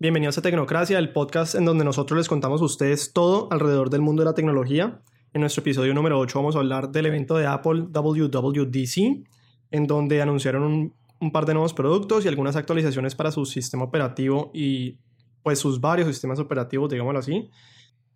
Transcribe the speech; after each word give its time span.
Bienvenidos 0.00 0.38
a 0.38 0.42
Tecnocracia, 0.42 0.96
el 0.96 1.10
podcast 1.10 1.56
en 1.56 1.64
donde 1.64 1.84
nosotros 1.84 2.16
les 2.16 2.28
contamos 2.28 2.62
a 2.62 2.64
ustedes 2.64 3.12
todo 3.12 3.48
alrededor 3.50 3.90
del 3.90 4.00
mundo 4.00 4.22
de 4.22 4.26
la 4.26 4.34
tecnología. 4.34 5.02
En 5.32 5.40
nuestro 5.40 5.60
episodio 5.60 5.92
número 5.92 6.20
8 6.20 6.38
vamos 6.38 6.54
a 6.54 6.60
hablar 6.60 6.90
del 6.90 7.06
evento 7.06 7.36
de 7.36 7.48
Apple 7.48 7.86
WWDC, 7.90 9.26
en 9.72 9.86
donde 9.88 10.22
anunciaron 10.22 10.94
un, 11.18 11.32
par 11.32 11.46
de 11.46 11.54
nuevos 11.54 11.74
productos 11.74 12.24
y 12.24 12.28
algunas 12.28 12.54
actualizaciones 12.54 13.16
para 13.16 13.32
su 13.32 13.44
sistema 13.44 13.82
operativo 13.82 14.52
y 14.54 15.00
pues 15.42 15.58
sus 15.58 15.80
varios 15.80 16.06
sistemas 16.06 16.38
operativos, 16.38 16.88
digámoslo 16.88 17.18
así. 17.18 17.50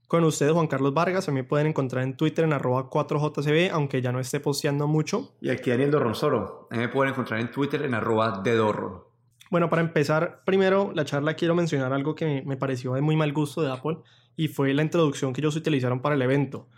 Con 0.06 0.22
ustedes, 0.22 0.52
Juan 0.52 0.68
Carlos 0.68 0.94
Vargas, 0.94 1.28
mí 1.30 1.42
pueden 1.42 1.66
encontrar 1.66 2.04
en 2.04 2.16
Twitter 2.16 2.44
en 2.44 2.52
arroba 2.52 2.88
4JCB, 2.88 3.70
aunque 3.72 4.00
ya 4.00 4.12
no 4.12 4.20
esté 4.20 4.38
posteando 4.38 4.86
mucho. 4.86 5.34
Y 5.40 5.50
aquí 5.50 5.70
Daniel 5.70 5.90
Dorronsoro, 5.90 6.68
a 6.70 6.76
mí 6.76 6.80
me 6.80 6.88
pueden 6.88 7.12
encontrar 7.12 7.40
en 7.40 7.50
Twitter 7.50 7.82
en 7.82 7.94
arroba 7.94 8.40
Dedorro. 8.44 9.11
Bueno, 9.52 9.68
para 9.68 9.82
empezar, 9.82 10.40
primero 10.46 10.92
la 10.94 11.04
charla 11.04 11.34
quiero 11.34 11.54
mencionar 11.54 11.92
algo 11.92 12.14
que 12.14 12.42
me 12.46 12.56
pareció 12.56 12.94
de 12.94 13.02
muy 13.02 13.16
mal 13.16 13.34
gusto 13.34 13.60
de 13.60 13.70
Apple 13.70 13.98
y 14.34 14.48
fue 14.48 14.72
la 14.72 14.80
introducción 14.80 15.34
que 15.34 15.42
ellos 15.42 15.54
utilizaron 15.56 16.00
para 16.00 16.14
el 16.14 16.22
evento. 16.22 16.70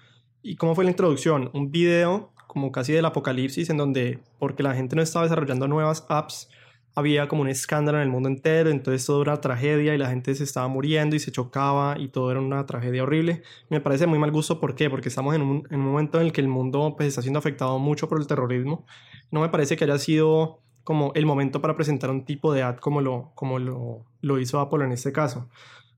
¿Y 0.43 0.57
cómo 0.57 0.75
fue 0.75 0.83
la 0.83 0.91
introducción? 0.91 1.51
Un 1.55 1.71
video 1.71 2.33
como 2.49 2.73
casi 2.73 2.93
del 2.93 3.05
apocalipsis 3.05 3.71
en 3.71 3.77
donde, 3.77 4.19
porque 4.41 4.65
la 4.65 4.75
gente 4.75 4.97
no 4.97 5.03
estaba 5.03 5.25
desarrollando 5.25 5.69
nuevas 5.69 6.05
apps, 6.09 6.51
había 6.97 7.29
como 7.29 7.43
un 7.43 7.49
escándalo 7.49 7.99
en 7.99 8.03
el 8.03 8.11
mundo 8.11 8.29
entero, 8.29 8.71
entonces 8.71 9.07
todo 9.07 9.23
era 9.23 9.41
tragedia 9.41 9.95
y 9.95 9.99
la 9.99 10.09
gente 10.09 10.35
se 10.35 10.43
estaba 10.43 10.67
muriendo 10.67 11.15
y 11.15 11.21
se 11.21 11.31
chocaba 11.31 11.95
y 11.97 12.09
todo 12.09 12.33
era 12.33 12.41
una 12.41 12.67
tragedia 12.67 13.05
horrible. 13.05 13.45
Me 13.71 13.81
parece 13.81 14.09
muy 14.09 14.19
mal 14.19 14.33
gusto, 14.33 14.59
¿por 14.59 14.75
qué? 14.75 14.91
Porque 14.91 15.11
estamos 15.11 15.33
en 15.37 15.43
un, 15.43 15.69
en 15.71 15.79
un 15.79 15.93
momento 15.93 16.19
en 16.19 16.27
el 16.27 16.33
que 16.33 16.41
el 16.41 16.49
mundo 16.49 16.95
pues, 16.97 17.07
está 17.11 17.23
siendo 17.23 17.39
afectado 17.39 17.79
mucho 17.79 18.09
por 18.09 18.19
el 18.19 18.27
terrorismo. 18.27 18.85
No 19.31 19.43
me 19.43 19.49
parece 19.49 19.77
que 19.77 19.85
haya 19.85 19.99
sido 19.99 20.64
como 20.85 21.13
el 21.15 21.27
momento 21.27 21.61
para 21.61 21.77
presentar 21.77 22.11
un 22.11 22.25
tipo 22.25 22.53
de 22.53 22.63
ad 22.63 22.77
como 22.77 23.01
lo, 23.01 23.33
como 23.35 23.59
lo, 23.59 24.05
lo 24.21 24.39
hizo 24.39 24.61
Apple 24.61 24.85
en 24.85 24.93
este 24.93 25.13
caso. 25.13 25.49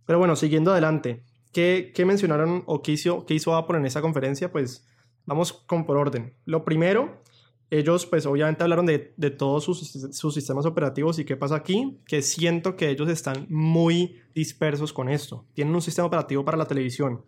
Pero 0.06 0.18
bueno, 0.18 0.36
siguiendo 0.36 0.70
adelante, 0.70 1.24
¿qué, 1.52 1.92
qué 1.94 2.04
mencionaron 2.04 2.62
o 2.66 2.82
qué 2.82 2.92
hizo, 2.92 3.26
qué 3.26 3.34
hizo 3.34 3.54
Apple 3.56 3.78
en 3.78 3.86
esa 3.86 4.00
conferencia? 4.00 4.50
Pues 4.50 4.86
vamos 5.26 5.52
con 5.52 5.84
por 5.84 5.96
orden. 5.96 6.34
Lo 6.44 6.64
primero, 6.64 7.22
ellos 7.70 8.06
pues 8.06 8.24
obviamente 8.26 8.62
hablaron 8.62 8.86
de, 8.86 9.12
de 9.16 9.30
todos 9.30 9.64
sus, 9.64 9.90
sus, 10.12 10.34
sistemas 10.34 10.66
operativos 10.66 11.18
y 11.18 11.24
qué 11.24 11.36
pasa 11.36 11.56
aquí, 11.56 12.00
que 12.06 12.22
siento 12.22 12.76
que 12.76 12.88
ellos 12.90 13.08
están 13.08 13.46
muy 13.50 14.20
dispersos 14.34 14.92
con 14.92 15.08
esto. 15.08 15.44
Tienen 15.52 15.74
un 15.74 15.82
sistema 15.82 16.06
operativo 16.06 16.44
para 16.44 16.56
la 16.56 16.66
televisión, 16.66 17.24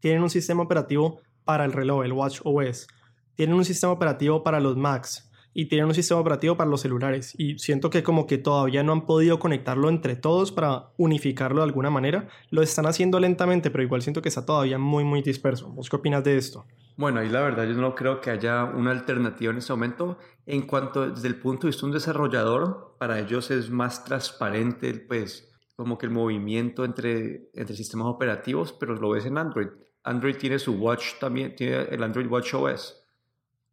tienen 0.00 0.22
un 0.22 0.30
sistema 0.30 0.62
operativo 0.62 1.20
para 1.44 1.64
el 1.64 1.72
reloj, 1.72 2.04
el 2.04 2.12
Watch 2.12 2.40
OS, 2.42 2.88
tienen 3.36 3.54
un 3.54 3.64
sistema 3.64 3.92
operativo 3.92 4.42
para 4.42 4.58
los 4.58 4.76
Macs, 4.76 5.29
y 5.52 5.66
tienen 5.66 5.86
un 5.86 5.94
sistema 5.94 6.20
operativo 6.20 6.56
para 6.56 6.70
los 6.70 6.80
celulares 6.80 7.34
y 7.36 7.58
siento 7.58 7.90
que 7.90 8.02
como 8.02 8.26
que 8.26 8.38
todavía 8.38 8.82
no 8.82 8.92
han 8.92 9.06
podido 9.06 9.38
conectarlo 9.38 9.88
entre 9.88 10.16
todos 10.16 10.52
para 10.52 10.92
unificarlo 10.96 11.58
de 11.58 11.64
alguna 11.64 11.90
manera. 11.90 12.28
Lo 12.50 12.62
están 12.62 12.86
haciendo 12.86 13.18
lentamente, 13.18 13.70
pero 13.70 13.82
igual 13.82 14.02
siento 14.02 14.22
que 14.22 14.28
está 14.28 14.46
todavía 14.46 14.78
muy 14.78 15.04
muy 15.04 15.22
disperso. 15.22 15.68
¿Vos 15.68 15.90
qué 15.90 15.96
opinas 15.96 16.22
de 16.24 16.36
esto? 16.36 16.66
Bueno, 16.96 17.20
ahí 17.20 17.28
la 17.28 17.40
verdad 17.40 17.66
yo 17.66 17.74
no 17.74 17.94
creo 17.94 18.20
que 18.20 18.30
haya 18.30 18.64
una 18.64 18.90
alternativa 18.90 19.52
en 19.52 19.58
este 19.58 19.72
momento. 19.72 20.18
En 20.46 20.62
cuanto 20.62 21.10
desde 21.10 21.28
el 21.28 21.36
punto 21.36 21.62
de 21.62 21.68
vista 21.68 21.82
de 21.82 21.86
un 21.86 21.92
desarrollador, 21.92 22.96
para 22.98 23.18
ellos 23.18 23.50
es 23.50 23.70
más 23.70 24.04
transparente 24.04 24.92
pues 24.94 25.46
como 25.76 25.96
que 25.96 26.06
el 26.06 26.12
movimiento 26.12 26.84
entre, 26.84 27.48
entre 27.54 27.74
sistemas 27.74 28.06
operativos, 28.06 28.72
pero 28.72 28.94
lo 28.94 29.10
ves 29.10 29.24
en 29.24 29.38
Android. 29.38 29.68
Android 30.04 30.36
tiene 30.36 30.58
su 30.58 30.72
Watch 30.74 31.18
también, 31.18 31.56
tiene 31.56 31.82
el 31.90 32.02
Android 32.02 32.26
Watch 32.26 32.54
OS 32.54 32.99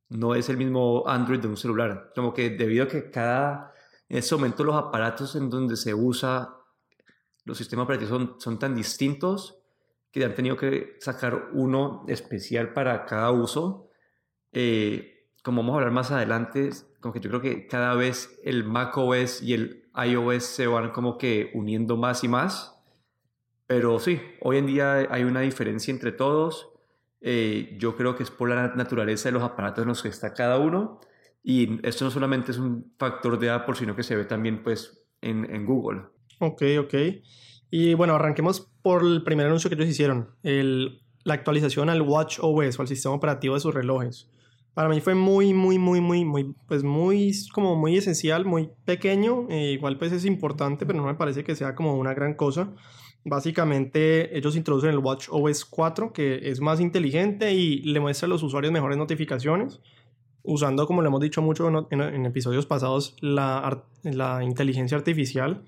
no 0.10 0.36
es 0.36 0.50
el 0.50 0.58
mismo 0.58 1.04
Android 1.08 1.40
de 1.40 1.48
un 1.48 1.58
celular. 1.58 2.12
Como 2.16 2.34
que 2.34 2.50
debido 2.50 2.86
a 2.86 2.88
que 2.88 3.10
cada, 3.10 3.74
en 4.10 4.18
este 4.18 4.36
momento 4.36 4.64
los 4.64 4.76
aparatos 4.76 5.36
en 5.36 5.50
donde 5.50 5.76
se 5.76 5.94
usa 5.94 6.58
los 7.48 7.58
sistemas 7.58 7.86
operativos 7.86 8.44
son, 8.44 8.60
tan 8.60 8.76
distintos 8.76 9.58
que 10.12 10.26
han 10.26 10.36
tenido 10.36 10.58
que 10.58 10.98
sacar 11.00 11.50
uno 11.54 12.04
especial 12.10 12.74
para 12.74 13.06
cada 13.06 13.32
uso. 13.32 13.90
Eh, 14.52 15.30
como 15.44 15.62
vamos 15.62 15.76
a 15.76 15.78
hablar 15.78 15.94
más 15.94 16.12
adelante, 16.12 16.72
como 17.00 17.14
que 17.14 17.22
yo 17.22 17.30
creo 17.30 17.42
que 17.42 17.66
cada 17.68 17.94
vez 17.96 18.38
el 18.44 18.66
macOS 18.66 19.42
y 19.42 19.54
el 19.54 19.90
iOS 19.96 20.44
se 20.44 20.68
van 20.68 20.92
como 20.92 21.18
que 21.18 21.52
uniendo 21.54 21.96
más 21.96 22.26
y 22.26 22.28
más. 22.28 22.78
Pero 23.66 23.98
sí, 24.00 24.22
hoy 24.42 24.58
en 24.58 24.68
día 24.68 25.08
hay 25.10 25.24
una 25.24 25.40
diferencia 25.40 25.94
entre 25.94 26.12
todos. 26.12 26.70
Eh, 27.22 27.76
yo 27.80 27.96
creo 27.96 28.16
que 28.16 28.24
es 28.24 28.32
por 28.32 28.50
la 28.50 28.74
naturaleza 28.76 29.30
de 29.30 29.34
los 29.34 29.44
aparatos 29.44 29.82
en 29.82 29.90
los 29.90 30.02
que 30.02 30.10
está 30.10 30.34
cada 30.34 30.58
uno. 30.60 31.00
Y 31.44 31.80
esto 31.88 32.06
no 32.06 32.12
solamente 32.12 32.52
es 32.52 32.58
un 32.58 32.94
factor 32.98 33.40
de 33.40 33.50
Apple, 33.50 33.76
sino 33.76 33.96
que 33.96 34.04
se 34.04 34.16
ve 34.16 34.26
también 34.26 34.64
pues 34.64 35.06
en, 35.22 35.46
en 35.54 35.66
Google. 35.66 36.02
Ok, 36.40 36.64
ok. 36.80 36.94
Y 37.70 37.94
bueno, 37.94 38.16
arranquemos 38.16 38.72
por 38.82 39.04
el 39.04 39.24
primer 39.24 39.48
anuncio 39.48 39.70
que 39.70 39.76
ellos 39.76 39.90
hicieron, 39.90 40.30
el, 40.44 41.02
la 41.24 41.34
actualización 41.34 41.90
al 41.90 42.02
Watch 42.02 42.40
OS 42.42 42.80
o 42.80 42.82
al 42.82 42.88
sistema 42.88 43.16
operativo 43.16 43.56
de 43.56 43.60
sus 43.60 43.74
relojes. 43.74 44.30
Para 44.74 44.90
mí 44.90 45.02
fue 45.02 45.16
muy, 45.16 45.54
muy, 45.54 45.80
muy, 45.80 46.00
muy, 46.02 46.24
muy, 46.24 46.56
pues 46.68 46.84
muy, 46.84 47.32
como 47.52 47.76
muy 47.76 47.98
esencial, 47.98 48.46
muy 48.46 48.70
pequeño. 48.86 49.48
Eh, 49.50 49.72
igual 49.72 49.98
pues 49.98 50.12
es 50.12 50.24
importante, 50.24 50.86
pero 50.86 51.00
no 51.00 51.06
me 51.08 51.16
parece 51.16 51.44
que 51.44 51.56
sea 51.56 51.74
como 51.76 51.96
una 51.96 52.14
gran 52.14 52.36
cosa. 52.36 52.74
Básicamente 53.30 54.38
ellos 54.38 54.56
introducen 54.56 54.92
el 54.92 55.00
Watch 55.00 55.28
OS 55.30 55.66
4 55.66 56.14
que 56.14 56.50
es 56.50 56.62
más 56.62 56.80
inteligente 56.80 57.54
y 57.54 57.82
le 57.82 58.00
muestra 58.00 58.26
a 58.26 58.30
los 58.30 58.42
usuarios 58.42 58.72
mejores 58.72 58.98
notificaciones 58.98 59.82
usando, 60.44 60.88
como 60.88 61.02
le 61.02 61.10
hemos 61.10 61.20
dicho 61.20 61.42
mucho 61.42 61.68
en, 61.92 62.26
episodios 62.26 62.66
pasados, 62.66 63.18
la, 63.20 63.84
la, 64.04 64.46
inteligencia 64.46 64.98
artificial 64.98 65.66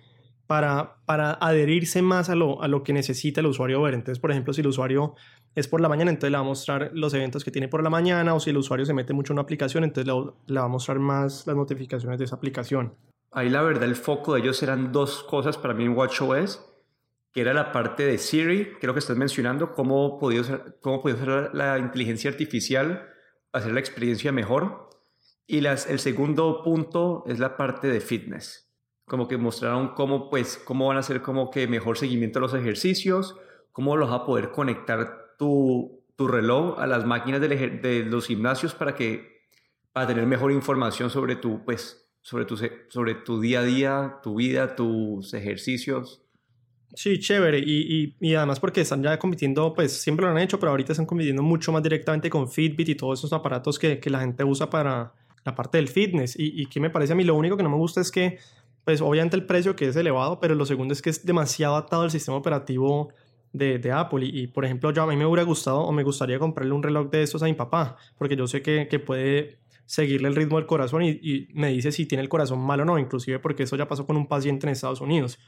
para, 0.48 0.96
para 1.06 1.34
adherirse 1.34 2.02
más 2.02 2.30
a 2.30 2.36
lo, 2.36 2.62
a 2.64 2.70
lo 2.70 2.82
que 2.82 2.94
necesita 2.94 3.42
el 3.42 3.48
usuario 3.48 3.82
ver. 3.82 3.94
Entonces, 3.94 4.20
por 4.20 4.32
ejemplo, 4.32 4.54
si 4.54 4.62
el 4.62 4.68
usuario 4.68 5.16
es 5.54 5.68
por 5.68 5.82
la 5.82 5.90
mañana, 5.90 6.12
entonces 6.12 6.32
le 6.32 6.38
va 6.38 6.44
a 6.44 6.48
mostrar 6.48 6.92
los 6.94 7.14
eventos 7.14 7.44
que 7.44 7.52
tiene 7.52 7.68
por 7.68 7.84
la 7.84 7.90
mañana, 7.90 8.34
o 8.34 8.40
si 8.40 8.52
el 8.52 8.58
usuario 8.58 8.86
se 8.86 8.94
mete 8.94 9.12
mucho 9.12 9.34
en 9.34 9.36
una 9.36 9.42
aplicación, 9.42 9.84
entonces 9.84 10.08
le, 10.08 10.32
le 10.48 10.60
va 10.62 10.66
a 10.66 10.70
mostrar 10.70 10.98
más 10.98 11.46
las 11.46 11.58
notificaciones 11.58 12.18
de 12.18 12.24
esa 12.24 12.38
aplicación. 12.38 12.94
Ahí 13.34 13.50
la 13.50 13.64
verdad 13.64 13.84
el 13.84 13.98
foco 13.98 14.36
de 14.36 14.40
ellos 14.40 14.64
eran 14.64 14.94
dos 14.94 15.24
cosas 15.24 15.58
para 15.58 15.74
mí 15.74 15.84
en 15.84 15.92
WatchOS 15.92 16.70
que 17.32 17.42
era 17.42 17.54
la 17.54 17.72
parte 17.72 18.04
de 18.04 18.18
Siri, 18.18 18.74
que 18.80 18.92
que 18.92 19.00
estás 19.00 19.18
mencionando, 19.18 19.72
cómo 19.74 20.20
podía 20.20 20.42
usar, 20.42 20.78
cómo 20.82 21.02
podía 21.02 21.16
usar 21.16 21.52
la 21.54 21.78
inteligencia 21.78 22.30
artificial 22.30 23.08
hacer 23.52 23.72
la 23.72 23.80
experiencia 23.80 24.32
mejor. 24.32 24.90
Y 25.48 25.62
las, 25.62 25.90
el 25.90 26.00
segundo 26.00 26.62
punto 26.64 27.24
es 27.28 27.40
la 27.40 27.58
parte 27.58 27.88
de 27.88 28.02
fitness, 28.02 28.72
como 29.06 29.28
que 29.28 29.38
mostraron 29.38 29.90
cómo, 29.96 30.30
pues, 30.30 30.58
cómo 30.64 30.88
van 30.88 30.98
a 30.98 31.00
hacer 31.00 31.22
como 31.22 31.50
que 31.50 31.68
mejor 31.68 31.98
seguimiento 31.98 32.40
de 32.40 32.42
los 32.42 32.54
ejercicios, 32.54 33.36
cómo 33.72 33.98
los 33.98 34.12
va 34.12 34.18
a 34.18 34.26
poder 34.26 34.52
conectar 34.52 35.36
tu, 35.38 36.04
tu 36.16 36.28
reloj 36.28 36.80
a 36.80 36.86
las 36.86 37.06
máquinas 37.06 37.42
de 37.42 38.06
los 38.08 38.28
gimnasios 38.28 38.76
para 38.76 38.94
que 38.94 39.40
para 39.92 40.06
tener 40.06 40.28
mejor 40.28 40.52
información 40.52 41.10
sobre 41.10 41.36
tu, 41.36 41.66
pues, 41.66 42.08
sobre 42.22 42.46
tu, 42.46 42.58
sobre 42.90 43.16
tu 43.16 43.42
día 43.42 43.62
a 43.62 43.64
día, 43.64 44.20
tu 44.22 44.36
vida, 44.36 44.76
tus 44.76 45.34
ejercicios. 45.34 46.22
Sí, 46.94 47.20
chévere. 47.20 47.60
Y, 47.60 48.16
y, 48.20 48.30
y, 48.32 48.36
además 48.36 48.60
porque 48.60 48.82
están 48.82 49.04
ya 49.04 49.18
compitiendo, 49.20 49.74
pues 49.74 50.02
siempre 50.02 50.26
lo 50.26 50.32
han 50.32 50.40
hecho, 50.40 50.60
pero 50.60 50.72
ahorita 50.72 50.94
están 50.94 51.06
compitiendo 51.06 51.44
mucho 51.44 51.72
más 51.72 51.84
directamente 51.84 52.30
con 52.30 52.50
Fitbit 52.50 52.90
y 52.90 52.96
todos 52.96 53.20
esos 53.20 53.32
aparatos 53.32 53.78
que, 53.78 54.00
que 54.00 54.10
la 54.10 54.20
gente 54.22 54.44
usa 54.44 54.70
para 54.70 55.14
la 55.46 55.56
parte 55.56 55.78
del 55.78 55.88
fitness. 55.88 56.38
Y, 56.38 56.62
y 56.62 56.66
que 56.66 56.80
me 56.80 56.90
parece 56.90 57.14
a 57.14 57.16
mí 57.16 57.24
lo 57.24 57.36
único 57.36 57.56
que 57.58 57.64
no 57.64 57.70
me 57.70 57.78
gusta 57.78 58.02
es 58.02 58.12
que, 58.12 58.40
pues 58.86 59.02
obviamente 59.02 59.36
el 59.36 59.46
precio 59.46 59.76
que 59.76 59.88
es 59.88 59.96
elevado, 59.96 60.40
pero 60.40 60.56
lo 60.56 60.66
segundo 60.66 60.94
es 60.94 61.02
que 61.02 61.12
es 61.12 61.26
demasiado 61.26 61.76
atado 61.76 62.04
al 62.04 62.12
sistema 62.12 62.38
operativo 62.38 63.10
de, 63.54 63.78
de 63.78 63.92
Apple. 63.92 64.26
Y, 64.26 64.42
y, 64.42 64.48
por 64.48 64.66
ejemplo, 64.66 64.92
yo 64.92 65.04
a 65.04 65.08
mí 65.08 65.16
me 65.16 65.26
hubiera 65.26 65.44
gustado 65.44 65.82
o 65.82 65.92
me 65.92 66.04
gustaría 66.04 66.40
comprarle 66.40 66.74
un 66.74 66.82
reloj 66.82 67.10
de 67.12 67.22
estos 67.22 67.44
a 67.44 67.46
mi 67.46 67.54
papá, 67.54 67.98
porque 68.18 68.36
yo 68.36 68.48
sé 68.48 68.64
que, 68.64 68.88
que 68.88 69.00
puede 69.00 69.60
seguirle 69.86 70.28
el 70.28 70.36
ritmo 70.36 70.58
del 70.58 70.68
corazón 70.68 71.04
y, 71.04 71.10
y 71.10 71.48
me 71.54 71.70
dice 71.70 71.92
si 71.92 72.06
tiene 72.06 72.22
el 72.22 72.30
corazón 72.30 72.60
mal 72.60 72.80
o 72.82 72.86
no, 72.86 73.00
inclusive 73.00 73.40
porque 73.40 73.64
eso 73.64 73.76
ya 73.76 73.88
pasó 73.88 74.06
con 74.06 74.18
un 74.18 74.28
paciente 74.28 74.68
en 74.68 74.72
Estados 74.72 75.02
Unidos 75.02 75.40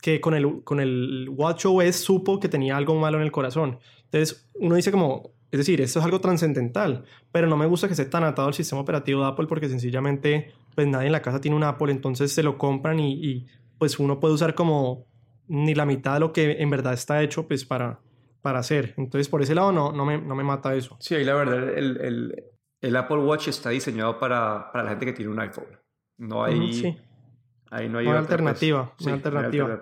que 0.00 0.20
con 0.20 0.34
el, 0.34 0.62
con 0.64 0.80
el 0.80 1.28
WatchOS 1.30 1.96
supo 1.96 2.40
que 2.40 2.48
tenía 2.48 2.76
algo 2.76 2.94
malo 2.96 3.18
en 3.18 3.24
el 3.24 3.32
corazón. 3.32 3.78
Entonces 4.04 4.48
uno 4.54 4.74
dice 4.74 4.90
como, 4.90 5.32
es 5.50 5.58
decir, 5.58 5.80
esto 5.80 5.98
es 5.98 6.04
algo 6.04 6.20
trascendental, 6.20 7.04
pero 7.32 7.46
no 7.46 7.56
me 7.56 7.66
gusta 7.66 7.86
que 7.86 7.92
esté 7.92 8.06
tan 8.06 8.24
atado 8.24 8.48
al 8.48 8.54
sistema 8.54 8.80
operativo 8.80 9.22
de 9.22 9.28
Apple 9.28 9.46
porque 9.46 9.68
sencillamente 9.68 10.52
pues 10.74 10.86
nadie 10.86 11.06
en 11.06 11.12
la 11.12 11.22
casa 11.22 11.40
tiene 11.40 11.56
un 11.56 11.64
Apple, 11.64 11.92
entonces 11.92 12.32
se 12.32 12.42
lo 12.42 12.56
compran 12.58 13.00
y, 13.00 13.12
y 13.12 13.46
pues 13.78 13.98
uno 13.98 14.20
puede 14.20 14.34
usar 14.34 14.54
como 14.54 15.06
ni 15.48 15.74
la 15.74 15.86
mitad 15.86 16.14
de 16.14 16.20
lo 16.20 16.32
que 16.32 16.62
en 16.62 16.70
verdad 16.70 16.92
está 16.92 17.22
hecho 17.22 17.46
pues 17.46 17.64
para, 17.64 18.00
para 18.40 18.60
hacer. 18.60 18.94
Entonces 18.96 19.28
por 19.28 19.42
ese 19.42 19.54
lado 19.54 19.72
no, 19.72 19.92
no, 19.92 20.04
me, 20.04 20.18
no 20.18 20.34
me 20.34 20.44
mata 20.44 20.74
eso. 20.74 20.96
Sí, 21.00 21.14
ahí 21.14 21.24
la 21.24 21.34
verdad 21.34 21.76
el, 21.76 22.00
el, 22.00 22.44
el 22.80 22.96
Apple 22.96 23.18
Watch 23.18 23.48
está 23.48 23.70
diseñado 23.70 24.18
para, 24.18 24.70
para, 24.72 24.84
la 24.84 24.90
gente 24.90 25.06
que 25.06 25.12
tiene 25.12 25.30
un 25.30 25.40
iPhone. 25.40 25.66
No 26.18 26.44
hay... 26.44 26.72
sí 26.72 26.96
Ahí 27.70 27.88
no 27.88 27.98
hay 27.98 28.06
una 28.06 28.18
alternativa, 28.18 28.92
una 29.00 29.12
alternativa. 29.14 29.78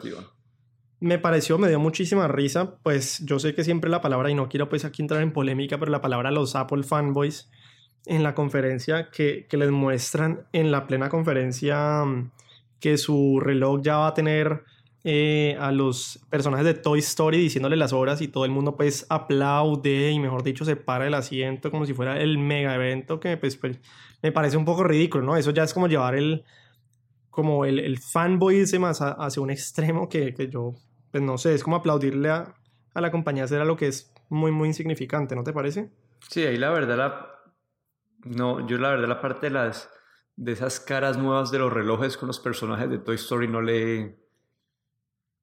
Me 1.01 1.19
pareció, 1.19 1.59
me 1.59 1.69
dio 1.69 1.79
muchísima 1.79 2.29
risa, 2.29 2.77
pues 2.83 3.25
yo 3.25 3.39
sé 3.39 3.55
que 3.55 3.65
siempre 3.65 3.89
la 3.89 4.01
palabra, 4.01 4.31
y 4.31 4.35
no 4.35 4.49
quiero 4.49 4.69
pues 4.69 4.85
aquí 4.85 5.01
entrar 5.01 5.23
en 5.23 5.33
polémica, 5.33 5.79
pero 5.79 5.91
la 5.93 6.01
palabra 6.01 6.31
los 6.31 6.57
Apple 6.57 6.83
fanboys 6.83 7.49
en 8.07 8.23
la 8.23 8.35
conferencia 8.35 9.11
que, 9.11 9.47
que 9.49 9.57
les 9.57 9.71
muestran 9.71 10.47
en 10.53 10.71
la 10.71 10.87
plena 10.87 11.09
conferencia 11.09 12.05
mm, 12.05 12.31
que 12.81 12.99
su 12.99 13.41
reloj 13.41 13.81
ya 13.83 13.99
va 13.99 14.09
a 14.09 14.15
tener 14.15 14.65
eh, 15.05 15.57
a 15.61 15.71
los 15.71 16.21
personajes 16.29 16.67
de 16.67 16.75
Toy 16.75 16.99
Story 16.99 17.39
diciéndole 17.39 17.77
las 17.77 17.93
horas 17.93 18.21
y 18.21 18.29
todo 18.29 18.45
el 18.45 18.51
mundo 18.51 18.77
pues 18.77 19.07
aplaude 19.09 20.11
y 20.11 20.19
mejor 20.19 20.43
dicho 20.43 20.65
se 20.65 20.77
para 20.77 21.07
el 21.07 21.15
asiento 21.15 21.71
como 21.71 21.87
si 21.87 21.95
fuera 21.95 22.21
el 22.21 22.39
mega 22.39 22.75
evento 22.75 23.21
que 23.21 23.37
pues, 23.37 23.57
pues 23.57 23.79
me 24.23 24.33
parece 24.33 24.57
un 24.57 24.65
poco 24.65 24.83
ridículo, 24.83 25.25
¿no? 25.25 25.37
Eso 25.37 25.53
ya 25.53 25.63
es 25.63 25.73
como 25.73 25.87
llevar 25.87 26.17
el 26.17 26.45
como 27.31 27.65
el, 27.65 27.79
el 27.79 27.99
fanboy 27.99 28.65
más 28.79 29.01
hacia 29.01 29.43
un 29.43 29.51
extremo 29.51 30.09
que, 30.09 30.35
que, 30.35 30.49
yo 30.49 30.75
pues 31.11 31.23
no 31.23 31.39
sé, 31.39 31.55
es 31.55 31.63
como 31.63 31.77
aplaudirle 31.77 32.31
a, 32.31 32.55
a 32.95 33.01
la 33.01 33.11
compañía 33.11 33.45
hacer 33.45 33.65
lo 33.65 33.77
que 33.77 33.89
es 33.89 34.13
muy 34.29 34.51
muy 34.51 34.69
insignificante, 34.69 35.35
¿no 35.35 35.45
te 35.45 35.53
parece? 35.53 35.91
Sí, 36.29 36.45
ahí 36.45 36.57
la 36.57 36.71
verdad 36.71 36.97
la 36.97 37.27
no, 38.25 38.67
yo 38.67 38.79
la 38.79 38.91
verdad 38.91 39.09
la 39.09 39.21
parte 39.21 39.47
de 39.47 39.53
las 39.53 39.91
de 40.37 40.53
esas 40.53 40.81
caras 40.81 41.19
nuevas 41.19 41.51
de 41.51 41.59
los 41.59 41.73
relojes 41.73 42.17
con 42.17 42.27
los 42.27 42.41
personajes 42.41 42.91
de 42.91 42.99
Toy 42.99 43.17
Story 43.17 43.49
no 43.49 43.63
le 43.63 44.29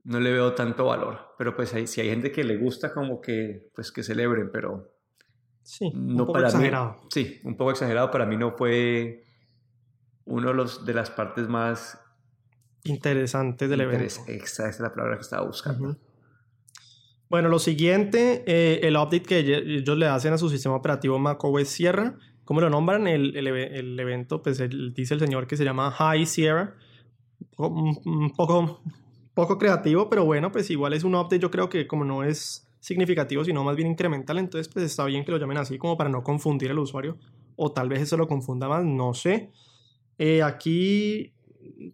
no 0.06 0.20
le 0.20 0.32
veo 0.32 0.54
tanto 0.54 0.86
valor. 0.86 1.34
Pero 1.38 1.56
pues 1.56 1.70
si 1.70 2.02
hay 2.02 2.10
gente 2.10 2.32
que 2.32 2.44
le 2.44 2.58
gusta, 2.58 2.94
como 2.94 3.20
que, 3.20 3.70
pues 3.76 3.92
que 3.92 4.04
celebren, 4.04 4.50
pero... 4.52 4.92
Sí, 5.64 5.92
un 5.94 6.16
poco 6.16 6.38
exagerado. 6.38 6.98
sí, 7.10 7.42
un 7.44 7.58
poco 7.58 7.72
exagerado. 7.72 8.12
Para 8.12 8.28
mí 8.28 8.38
no 8.38 8.52
fue 8.52 9.25
uno 10.26 10.50
de, 10.50 10.54
los, 10.54 10.86
de 10.86 10.94
las 10.94 11.10
partes 11.10 11.48
más... 11.48 12.00
Interesantes 12.84 13.70
del 13.70 13.82
evento. 13.82 14.22
Esa 14.28 14.70
es 14.70 14.80
la 14.80 14.94
palabra 14.94 15.16
que 15.16 15.22
estaba 15.22 15.46
buscando. 15.46 15.98
Bueno, 17.30 17.50
lo 17.50 17.58
siguiente, 17.58 18.44
eh, 18.46 18.82
el 18.84 18.96
update 18.96 19.24
que 19.24 19.40
ellos 19.40 19.98
le 19.98 20.08
hacen 20.08 20.34
a 20.34 20.38
su 20.38 20.50
sistema 20.50 20.76
operativo 20.76 21.18
macOS 21.18 21.68
Sierra. 21.68 22.18
¿Cómo 22.44 22.62
lo 22.62 22.70
nombran? 22.70 23.08
El, 23.08 23.36
el, 23.36 23.48
el 23.48 24.00
evento, 24.00 24.44
pues 24.44 24.62
dice 24.94 25.14
el 25.16 25.20
señor 25.20 25.48
que 25.48 25.58
se 25.58 25.64
llama 25.64 25.90
High 25.90 26.28
Sierra. 26.28 26.76
Un 27.58 28.32
poco 28.36 28.82
poco 29.36 29.58
creativo, 29.60 30.10
pero 30.10 30.26
bueno, 30.26 30.52
pues 30.52 30.72
igual 30.72 30.94
es 30.94 31.04
un 31.04 31.14
update, 31.14 31.40
yo 31.40 31.52
creo 31.52 31.70
que 31.70 31.86
como 31.86 32.06
no 32.06 32.24
es 32.24 32.68
significativo, 32.80 33.44
sino 33.44 33.64
más 33.64 33.76
bien 33.76 33.90
incremental, 33.90 34.40
entonces 34.40 34.72
pues 34.74 34.86
está 34.86 35.06
bien 35.06 35.26
que 35.26 35.32
lo 35.32 35.38
llamen 35.38 35.58
así 35.58 35.78
como 35.78 35.98
para 35.98 36.10
no 36.10 36.24
confundir 36.24 36.72
al 36.72 36.80
usuario, 36.80 37.18
o 37.56 37.72
tal 37.72 37.90
vez 37.90 38.02
eso 38.02 38.18
lo 38.18 38.28
confunda 38.28 38.68
más, 38.68 38.84
no 38.84 39.14
sé. 39.14 39.52
Eh, 40.18 40.44
aquí 40.44 41.34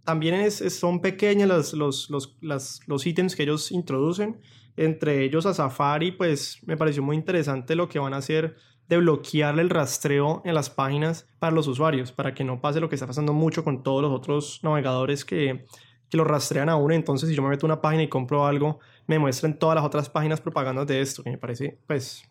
también 0.03 0.50
son 0.51 1.01
pequeñas 1.01 1.47
los, 1.47 1.73
los, 1.73 2.09
los, 2.09 2.38
las, 2.41 2.79
los 2.88 3.06
ítems 3.06 3.35
que 3.35 3.44
ellos 3.44 3.71
introducen, 3.71 4.39
entre 4.77 5.23
ellos 5.23 5.45
a 5.45 5.53
Safari, 5.53 6.12
pues 6.12 6.59
me 6.65 6.77
pareció 6.77 7.03
muy 7.03 7.15
interesante 7.15 7.75
lo 7.75 7.89
que 7.89 8.00
van 8.00 8.13
a 8.13 8.18
hacer 8.18 8.56
de 8.88 8.97
bloquearle 8.97 9.62
el 9.62 9.69
rastreo 9.69 10.41
en 10.45 10.53
las 10.53 10.69
páginas 10.69 11.27
para 11.39 11.56
los 11.56 11.68
usuarios, 11.68 12.12
para 12.12 12.33
que 12.33 12.44
no 12.44 12.62
pase 12.62 12.79
lo 12.79 12.89
que 12.89 12.95
está 12.95 13.07
pasando 13.07 13.33
mucho 13.33 13.63
con 13.63 13.83
todos 13.83 14.01
los 14.01 14.12
otros 14.12 14.59
navegadores 14.63 15.23
que 15.25 15.65
que 16.12 16.18
lo 16.18 16.25
rastrean 16.25 16.69
a 16.69 16.75
uno. 16.75 16.94
Entonces, 16.94 17.29
si 17.29 17.35
yo 17.35 17.41
me 17.41 17.50
meto 17.50 17.65
una 17.65 17.81
página 17.81 18.03
y 18.03 18.09
compro 18.09 18.45
algo, 18.45 18.79
me 19.07 19.18
muestran 19.18 19.57
todas 19.57 19.75
las 19.75 19.85
otras 19.85 20.09
páginas 20.09 20.41
propagandas 20.41 20.85
de 20.85 21.00
esto, 21.00 21.23
que 21.23 21.31
me 21.31 21.38
parece, 21.38 21.79
pues, 21.88 22.29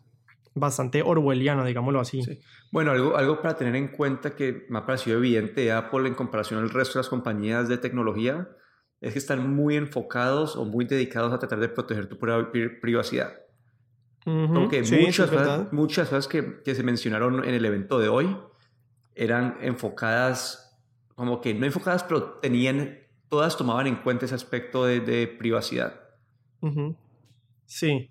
bastante 0.55 1.03
orwelliano, 1.03 1.65
digámoslo 1.65 2.01
así. 2.01 2.23
Bueno, 2.73 2.93
algo, 2.93 3.17
algo 3.17 3.41
para 3.41 3.57
tener 3.57 3.77
en 3.77 3.89
cuenta 3.89 4.35
que 4.35 4.67
me 4.69 4.79
ha 4.79 4.87
parecido 4.87 5.19
evidente 5.19 5.63
de 5.63 5.73
Apple 5.73 6.09
en 6.09 6.15
comparación 6.15 6.61
al 6.61 6.71
resto 6.71 6.95
de 6.95 7.01
las 7.01 7.09
compañías 7.09 7.69
de 7.69 7.79
tecnología 7.79 8.49
es 9.01 9.13
que 9.13 9.19
están 9.19 9.55
muy 9.55 9.77
enfocados 9.77 10.57
o 10.57 10.65
muy 10.65 10.85
dedicados 10.85 11.33
a 11.33 11.39
tratar 11.39 11.61
de 11.61 11.69
proteger 11.69 12.07
tu 12.07 12.19
privacidad. 12.19 13.33
Porque 14.25 14.83
muchas, 14.83 15.31
cosas, 15.31 15.73
muchas 15.73 16.09
cosas 16.09 16.29
que, 16.29 16.63
que 16.63 16.75
se 16.75 16.83
mencionaron 16.83 17.43
en 17.43 17.55
el 17.55 17.65
evento 17.65 17.99
de 17.99 18.09
hoy 18.09 18.37
eran 19.15 19.57
enfocadas, 19.63 20.79
como 21.15 21.41
que 21.41 21.55
no 21.55 21.65
enfocadas, 21.65 22.05
pero 22.05 22.35
tenían 22.35 22.99
todas 23.31 23.57
tomaban 23.57 23.87
en 23.87 23.97
cuenta 23.97 24.27
ese 24.27 24.35
aspecto 24.35 24.85
de, 24.85 25.27
privacidad. 25.39 26.01
Sí. 27.65 28.11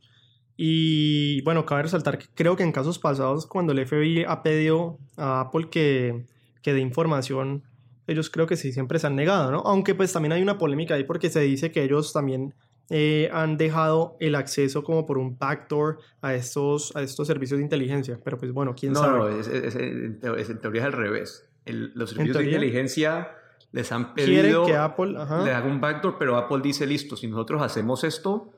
Y 0.61 1.41
bueno, 1.43 1.65
cabe 1.65 1.83
resaltar 1.83 2.17
que 2.17 2.25
creo 2.35 2.57
que 2.57 2.63
en 2.63 2.73
casos 2.73 2.99
pasados, 2.99 3.47
cuando 3.47 3.71
el 3.71 3.87
FBI 3.87 4.25
ha 4.27 4.43
pedido 4.43 4.97
a 5.15 5.39
Apple 5.39 5.69
que, 5.71 6.25
que 6.61 6.73
dé 6.73 6.81
información, 6.81 7.63
ellos 8.07 8.29
creo 8.29 8.45
que 8.45 8.57
sí 8.57 8.73
siempre 8.73 8.99
se 8.99 9.07
han 9.07 9.15
negado, 9.15 9.51
¿no? 9.51 9.59
Aunque 9.59 9.95
pues 9.95 10.11
también 10.11 10.33
hay 10.33 10.41
una 10.41 10.57
polémica 10.57 10.95
ahí 10.95 11.05
porque 11.05 11.29
se 11.29 11.39
dice 11.39 11.71
que 11.71 11.81
ellos 11.81 12.11
también 12.11 12.53
eh, 12.89 13.29
han 13.31 13.55
dejado 13.55 14.17
el 14.19 14.35
acceso 14.35 14.83
como 14.83 15.05
por 15.05 15.17
un 15.17 15.37
backdoor 15.37 15.99
a 16.21 16.35
estos, 16.35 16.93
a 16.93 17.03
estos 17.03 17.25
servicios 17.25 17.57
de 17.59 17.63
inteligencia. 17.63 18.19
Pero 18.21 18.37
pues 18.37 18.51
bueno, 18.51 18.75
quién 18.75 18.93
sabe. 18.95 19.17
No, 19.17 19.29
es, 19.29 19.47
es, 19.47 19.77
en 19.77 20.59
teoría 20.59 20.81
es 20.81 20.87
al 20.87 20.91
revés. 20.91 21.47
los 21.67 22.09
servicios 22.09 22.37
de 22.37 22.43
inteligencia 22.43 23.31
les 23.71 23.93
han 23.93 24.13
pedido 24.13 24.65
que 24.65 24.75
Apple 24.75 25.13
le 25.13 25.53
haga 25.53 25.67
un 25.67 25.79
backdoor, 25.79 26.17
pero 26.19 26.35
Apple 26.35 26.59
dice, 26.61 26.85
listo, 26.85 27.15
si 27.15 27.27
nosotros 27.27 27.61
hacemos 27.61 28.03
esto, 28.03 28.51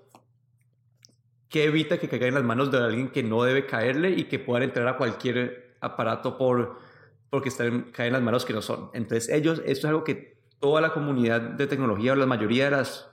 ¿qué 1.51 1.65
evita 1.65 1.99
que 1.99 2.09
caiga 2.09 2.25
en 2.27 2.33
las 2.33 2.43
manos 2.43 2.71
de 2.71 2.79
alguien 2.79 3.09
que 3.09 3.21
no 3.21 3.43
debe 3.43 3.67
caerle 3.67 4.09
y 4.09 4.23
que 4.23 4.39
puedan 4.39 4.63
entrar 4.63 4.87
a 4.87 4.97
cualquier 4.97 5.75
aparato 5.81 6.37
por, 6.37 6.79
porque 7.29 7.49
están, 7.49 7.91
caen 7.91 8.07
en 8.07 8.13
las 8.13 8.21
manos 8.23 8.45
que 8.45 8.53
no 8.53 8.63
son? 8.63 8.89
Entonces 8.93 9.29
ellos, 9.29 9.61
esto 9.65 9.85
es 9.85 9.89
algo 9.91 10.03
que 10.03 10.37
toda 10.59 10.81
la 10.81 10.93
comunidad 10.93 11.41
de 11.41 11.67
tecnología 11.67 12.13
o 12.13 12.15
la 12.15 12.25
mayoría 12.25 12.65
de 12.65 12.71
las 12.71 13.07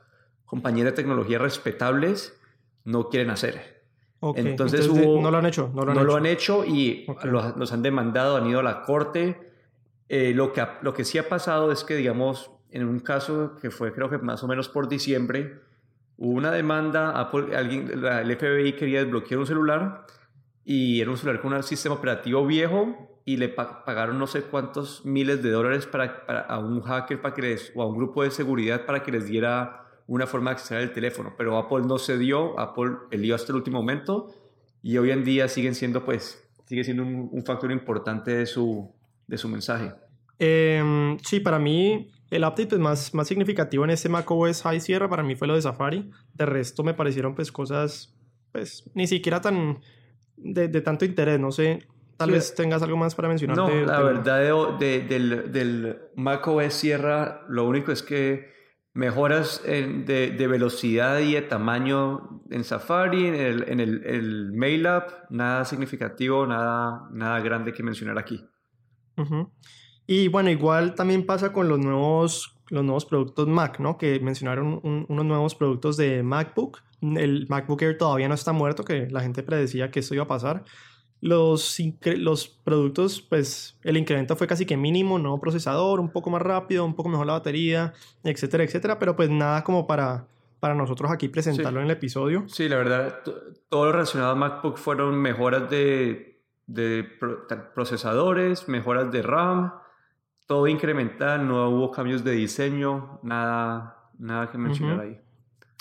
compañías 0.46 0.87
de 0.87 0.93
tecnología 0.93 1.38
respetables 1.38 2.38
no 2.85 3.11
quieren 3.11 3.29
hacer. 3.29 3.82
entonces, 4.37 4.88
no 4.88 5.31
lo 5.31 5.37
han 5.37 5.44
hecho. 5.46 5.70
No 5.75 5.84
lo 5.84 5.91
han, 5.93 5.96
hecho. 5.99 6.05
Lo 6.06 6.17
han 6.17 6.26
hecho. 6.26 6.64
y 6.64 7.06
los 7.25 7.73
han 7.73 7.82
demandado, 7.82 8.37
han 8.37 8.46
ido 8.46 8.61
a 8.61 8.62
la 8.62 8.82
corte 8.82 9.49
eh, 10.08 10.32
lo, 10.34 10.52
que 10.52 10.67
lo 10.82 10.94
que 10.94 11.05
sí 11.05 11.19
ha 11.19 11.29
pasado 11.29 11.70
es 11.70 11.84
que, 11.84 11.94
digamos, 11.94 12.50
en 12.70 12.87
un 12.87 13.00
caso 13.00 13.56
que 13.61 13.70
fue 13.70 13.93
creo 13.93 14.08
que 14.08 14.19
más 14.19 14.43
o 14.43 14.49
menos 14.49 14.69
por 14.69 14.88
diciembre, 14.88 15.61
hubo 16.19 16.37
una 16.37 16.50
demanda, 16.50 17.19
Apple, 17.19 17.56
alguien, 17.56 17.91
el 17.91 18.37
FBI 18.37 18.75
quería 18.75 19.05
desbloquear 19.05 19.41
un 19.41 19.47
celular 19.47 20.06
y 20.65 21.00
era 21.00 21.11
un 21.11 21.17
celular 21.17 21.41
con 21.41 21.53
un 21.53 21.62
sistema 21.62 21.94
operativo 21.94 22.44
viejo 22.47 23.20
y 23.25 23.37
le 23.37 23.49
pagaron 23.49 24.19
no 24.19 24.26
sé 24.26 24.43
cuántos 24.43 25.05
miles 25.05 25.43
de 25.43 25.50
dólares 25.50 25.87
para, 25.87 26.26
para, 26.26 26.41
a 26.41 26.59
un 26.59 26.81
hacker 26.82 27.20
para 27.20 27.35
que 27.35 27.43
les, 27.43 27.73
o 27.75 27.82
a 27.82 27.87
un 27.87 27.97
grupo 27.97 28.23
de 28.23 28.31
seguridad 28.31 28.85
para 28.85 29.03
que 29.03 29.12
les 29.12 29.26
diera 29.26 29.85
una 30.06 30.26
forma 30.26 30.50
de 30.50 30.56
acceder 30.56 30.82
al 30.82 30.93
teléfono. 30.93 31.35
Pero 31.37 31.56
Apple 31.56 31.82
no 31.87 31.99
cedió, 31.99 32.59
Apple 32.59 32.93
peleó 33.11 33.35
hasta 33.35 33.53
el 33.53 33.56
último 33.56 33.79
momento 33.79 34.35
y 34.82 34.97
hoy 34.99 35.11
en 35.11 35.25
día 35.25 35.47
siguen 35.49 35.75
siendo, 35.75 36.05
pues, 36.05 36.43
sigue 36.65 36.85
siendo 36.85 37.03
un, 37.03 37.29
un 37.31 37.44
factor 37.44 37.70
importante 37.70 38.31
de 38.31 38.47
su, 38.47 38.91
de 39.26 39.38
su 39.38 39.49
mensaje. 39.49 39.93
Em, 40.38 41.19
sí, 41.19 41.41
para 41.41 41.59
mí 41.59 42.11
el 42.31 42.43
update 42.43 42.67
pues, 42.67 42.81
más, 42.81 43.15
más 43.15 43.29
significativo 43.29 43.85
en 43.85 43.91
este 43.91 44.09
macOS 44.09 44.63
High 44.63 44.81
Sierra 44.81 45.09
para 45.09 45.23
mí 45.23 45.35
fue 45.35 45.49
lo 45.49 45.55
de 45.55 45.63
Safari. 45.63 46.11
De 46.35 46.47
resto 46.47 46.85
me 46.85 46.95
parecieron 46.95 47.35
pues 47.35 47.51
cosas 47.51 48.15
pues 48.53 48.91
ni 48.94 49.06
siquiera 49.06 49.41
tan 49.41 49.81
de, 50.37 50.69
de 50.69 50.81
tanto 50.81 51.05
interés, 51.05 51.41
no 51.41 51.51
sé. 51.51 51.87
Tal 52.17 52.32
vez 52.32 52.55
tengas 52.55 52.82
algo 52.82 52.97
más 52.97 53.15
para 53.15 53.29
mencionar. 53.29 53.56
No, 53.56 53.69
la 53.69 54.01
verdad 54.01 54.79
de, 54.79 55.01
del, 55.03 55.53
del 55.53 55.99
macOS 56.17 56.75
Sierra 56.75 57.43
lo 57.49 57.65
único 57.65 57.93
es 57.93 58.03
que 58.03 58.58
mejoras 58.93 59.63
de, 59.65 60.35
de, 60.37 60.47
velocidad 60.49 61.20
y 61.20 61.35
de 61.35 61.43
tamaño 61.43 62.43
en 62.51 62.65
Safari, 62.65 63.29
en 63.29 63.35
el, 63.37 63.69
en 63.69 63.79
el, 63.79 64.05
el 64.05 64.53
Mail 64.53 64.87
App, 64.89 65.31
nada 65.31 65.65
significativo, 65.65 66.44
nada, 66.49 67.08
nada 67.13 67.39
grande 67.39 67.73
que 67.73 67.85
mencionar 67.85 68.19
aquí. 68.19 68.44
Y 70.10 70.29
bueno, 70.29 70.48
igual 70.48 70.94
también 70.94 71.27
pasa 71.27 71.53
con 71.53 71.69
los 71.69 71.79
nuevos, 71.79 72.56
los 72.70 72.82
nuevos 72.82 73.05
productos 73.05 73.46
Mac, 73.46 73.79
¿no? 73.79 73.98
Que 73.98 74.19
mencionaron 74.20 74.81
unos 74.82 75.24
nuevos 75.27 75.55
productos 75.55 75.98
de 75.98 76.22
MacBook. 76.22 76.79
El 77.03 77.46
MacBook 77.50 77.82
Air 77.82 77.98
todavía 77.98 78.27
no 78.27 78.34
está 78.34 78.53
muerto, 78.53 78.84
que 78.84 79.06
la 79.10 79.20
gente 79.20 79.43
predecía 79.43 79.91
que 79.91 80.00
esto 80.00 80.15
iba 80.15 80.24
a 80.24 80.27
pasar. 80.27 80.65
Los, 81.20 81.77
los 82.17 82.48
productos, 82.48 83.20
pues 83.20 83.77
el 83.82 83.98
incremento 83.98 84.34
fue 84.34 84.46
casi 84.46 84.65
que 84.65 84.79
mínimo, 84.79 85.19
nuevo 85.19 85.38
procesador, 85.41 86.00
un 86.00 86.08
poco 86.10 86.31
más 86.31 86.41
rápido, 86.41 86.86
un 86.86 86.94
poco 86.94 87.10
mejor 87.10 87.27
la 87.27 87.34
batería, 87.34 87.93
etcétera, 88.24 88.65
etcétera, 88.65 88.98
pero 88.98 89.15
pues 89.15 89.29
nada 89.29 89.62
como 89.62 89.86
para, 89.86 90.27
para 90.58 90.74
nosotros 90.74 91.10
aquí 91.10 91.29
presentarlo 91.29 91.81
en 91.81 91.84
el 91.84 91.93
episodio. 91.93 92.44
Sí, 92.48 92.67
la 92.67 92.77
verdad, 92.77 93.20
todo 93.69 93.84
lo 93.84 93.93
relacionado 93.93 94.32
a 94.32 94.36
MacBook 94.36 94.79
fueron 94.79 95.20
mejoras 95.20 95.69
de 95.69 96.38
de 96.69 97.03
procesadores, 97.74 98.69
mejoras 98.69 99.10
de 99.10 99.22
RAM, 99.22 99.72
todo 100.48 100.67
incremental, 100.67 101.46
no 101.46 101.69
hubo 101.69 101.90
cambios 101.90 102.24
de 102.24 102.32
diseño, 102.32 103.20
nada, 103.22 104.08
nada 104.19 104.50
que 104.50 104.56
mencionar 104.56 105.00
ahí. 105.00 105.19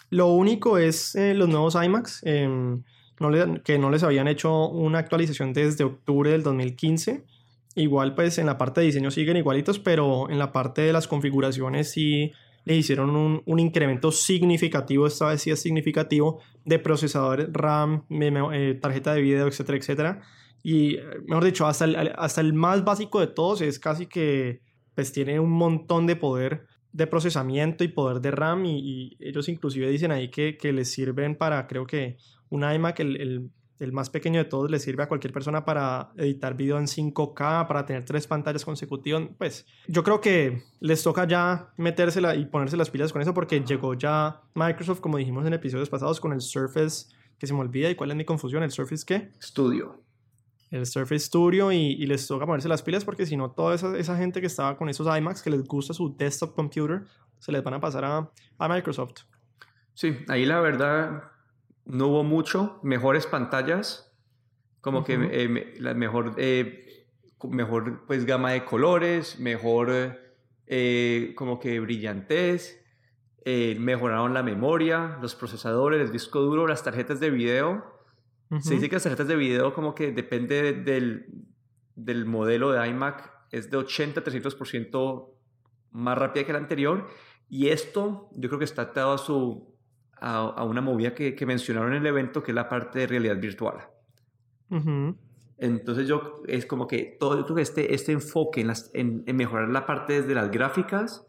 Lo 0.09 0.27
único 0.27 0.77
es 0.77 1.15
eh, 1.15 1.33
los 1.33 1.47
nuevos 1.47 1.75
iMacs, 1.81 2.21
em, 2.25 2.83
no 3.19 3.63
que 3.63 3.79
no 3.79 3.89
les 3.89 4.03
habían 4.03 4.27
hecho 4.27 4.67
una 4.67 4.99
actualización 4.99 5.53
desde 5.53 5.85
octubre 5.85 6.31
del 6.31 6.43
2015. 6.43 7.23
Igual 7.75 8.13
pues 8.13 8.37
en 8.39 8.45
la 8.45 8.57
parte 8.57 8.81
de 8.81 8.87
diseño 8.87 9.09
siguen 9.09 9.37
igualitos, 9.37 9.79
pero 9.79 10.29
en 10.29 10.37
la 10.37 10.51
parte 10.51 10.81
de 10.81 10.91
las 10.91 11.07
configuraciones 11.07 11.89
sí 11.89 12.33
le 12.65 12.75
hicieron 12.75 13.15
un, 13.15 13.43
un 13.45 13.59
incremento 13.59 14.11
significativo, 14.11 15.07
esta 15.07 15.29
vez 15.29 15.41
sí 15.41 15.51
es 15.51 15.61
significativo, 15.61 16.41
de 16.65 16.77
procesadores 16.79 17.47
RAM, 17.53 18.03
eh, 18.09 18.77
tarjeta 18.81 19.13
de 19.13 19.21
video, 19.21 19.47
etcétera, 19.47 19.77
etcétera. 19.77 20.21
Y, 20.63 20.97
mejor 21.27 21.45
dicho, 21.45 21.65
hasta 21.65 21.85
el, 21.85 21.95
hasta 22.15 22.41
el 22.41 22.53
más 22.53 22.83
básico 22.83 23.19
de 23.19 23.27
todos 23.27 23.61
es 23.61 23.79
casi 23.79 24.07
que, 24.07 24.61
pues 24.95 25.11
tiene 25.11 25.39
un 25.39 25.51
montón 25.51 26.07
de 26.07 26.15
poder 26.15 26.65
de 26.91 27.05
procesamiento 27.05 27.83
y 27.83 27.89
poder 27.89 28.21
de 28.21 28.31
RAM 28.31 28.65
y, 28.65 29.15
ellos 29.19 29.47
inclusive 29.49 29.89
dicen 29.89 30.11
ahí 30.11 30.29
que, 30.29 30.57
que, 30.57 30.73
les 30.73 30.91
sirven 30.91 31.35
para, 31.35 31.67
creo 31.67 31.85
que 31.85 32.17
un 32.49 32.63
iMac, 32.63 32.99
el, 33.01 33.21
el, 33.21 33.51
el, 33.79 33.91
más 33.91 34.09
pequeño 34.09 34.39
de 34.39 34.45
todos, 34.45 34.71
les 34.71 34.81
sirve 34.81 35.03
a 35.03 35.07
cualquier 35.07 35.31
persona 35.31 35.63
para 35.63 36.09
editar 36.17 36.57
video 36.57 36.79
en 36.79 36.85
5K, 36.85 37.67
para 37.67 37.85
tener 37.85 38.03
tres 38.03 38.25
pantallas 38.25 38.65
consecutivas. 38.65 39.23
Pues 39.37 39.67
yo 39.87 40.03
creo 40.03 40.19
que 40.19 40.63
les 40.79 41.03
toca 41.03 41.27
ya 41.27 41.71
metérsela 41.77 42.35
y 42.35 42.45
ponerse 42.45 42.77
las 42.77 42.89
pilas 42.89 43.13
con 43.13 43.21
eso 43.21 43.33
porque 43.35 43.59
llegó 43.59 43.93
ya 43.93 44.41
Microsoft, 44.55 45.01
como 45.01 45.17
dijimos 45.17 45.45
en 45.45 45.53
episodios 45.53 45.89
pasados, 45.89 46.19
con 46.19 46.33
el 46.33 46.41
Surface, 46.41 47.13
que 47.37 47.45
se 47.45 47.53
me 47.53 47.59
olvida, 47.59 47.91
¿y 47.91 47.95
cuál 47.95 48.09
es 48.09 48.17
mi 48.17 48.25
confusión? 48.25 48.63
¿El 48.63 48.71
Surface 48.71 49.05
qué? 49.05 49.29
Studio 49.39 50.06
el 50.71 50.85
Surface 50.85 51.25
Studio 51.25 51.71
y, 51.71 52.05
les 52.05 52.27
toca 52.27 52.45
ponerse 52.45 52.67
las 52.67 52.81
pilas 52.81 53.05
porque 53.05 53.25
si 53.25 53.37
no, 53.37 53.51
toda 53.51 53.75
esa, 53.75 54.17
gente 54.17 54.41
que 54.41 54.47
estaba 54.47 54.77
con 54.77 54.89
esos 54.89 55.07
iMacs 55.17 55.41
que 55.41 55.49
les 55.49 55.63
gusta 55.63 55.93
su 55.93 56.15
desktop 56.15 56.55
computer, 56.55 57.03
se 57.39 57.51
les 57.51 57.63
van 57.63 57.75
a 57.75 57.79
pasar 57.79 58.03
a, 58.03 58.29
a 58.57 58.67
Microsoft. 58.67 59.21
Sí, 59.93 60.17
ahí 60.27 60.45
la 60.45 60.59
verdad 60.59 61.23
no 61.85 62.07
hubo 62.07 62.23
mucho. 62.23 62.79
Mejores 62.83 63.25
pantallas, 63.27 64.13
como 64.81 65.03
que 65.03 65.17
eh, 65.31 65.75
la 65.79 65.93
mejor, 65.93 66.35
eh, 66.37 67.05
mejor 67.43 68.05
pues 68.05 68.25
gama 68.25 68.51
de 68.51 68.65
colores, 68.65 69.39
mejor 69.39 70.19
eh, 70.65 71.33
como 71.35 71.59
que 71.59 71.79
brillantez. 71.79 72.83
mejoraron 73.45 74.33
la 74.33 74.43
memoria, 74.43 75.17
los 75.21 75.35
procesadores, 75.35 76.01
el 76.01 76.11
disco 76.11 76.41
duro, 76.41 76.67
las 76.67 76.83
tarjetas 76.83 77.19
de 77.21 77.29
video 77.29 77.96
se 78.61 78.75
dice 78.75 78.89
que 78.89 78.95
las 78.95 79.03
tarjetas 79.03 79.27
de 79.27 79.35
video 79.35 79.73
como 79.73 79.93
que 79.93 80.11
depende 80.11 80.73
del, 80.73 81.25
del 81.95 82.25
modelo 82.25 82.71
de 82.71 82.87
iMac, 82.87 83.33
es 83.51 83.69
de 83.69 83.77
80 83.77 84.19
a 84.19 84.23
300% 84.23 85.29
más 85.91 86.17
rápida 86.17 86.45
que 86.45 86.53
la 86.53 86.59
anterior. 86.59 87.07
Y 87.49 87.69
esto 87.69 88.29
yo 88.33 88.49
creo 88.49 88.59
que 88.59 88.65
está 88.65 88.83
atado 88.83 89.13
a, 89.13 89.17
su, 89.17 89.73
a, 90.19 90.63
una 90.63 90.81
movida 90.81 91.13
que, 91.13 91.35
que, 91.35 91.45
mencionaron 91.45 91.93
en 91.93 92.01
el 92.01 92.07
evento, 92.07 92.43
que 92.43 92.51
es 92.51 92.55
la 92.55 92.69
parte 92.69 92.99
de 92.99 93.07
realidad 93.07 93.37
virtual. 93.37 93.87
Entonces 95.57 96.07
yo 96.07 96.43
es 96.47 96.65
como 96.65 96.87
que 96.87 97.17
todo 97.19 97.37
yo 97.37 97.43
creo 97.45 97.55
que 97.55 97.61
este, 97.61 97.93
este 97.93 98.11
enfoque 98.11 98.61
en, 98.61 98.67
las, 98.67 98.91
en, 98.93 99.23
en, 99.25 99.35
mejorar 99.35 99.69
la 99.69 99.85
parte 99.85 100.21
desde 100.21 100.35
las 100.35 100.51
gráficas 100.51 101.25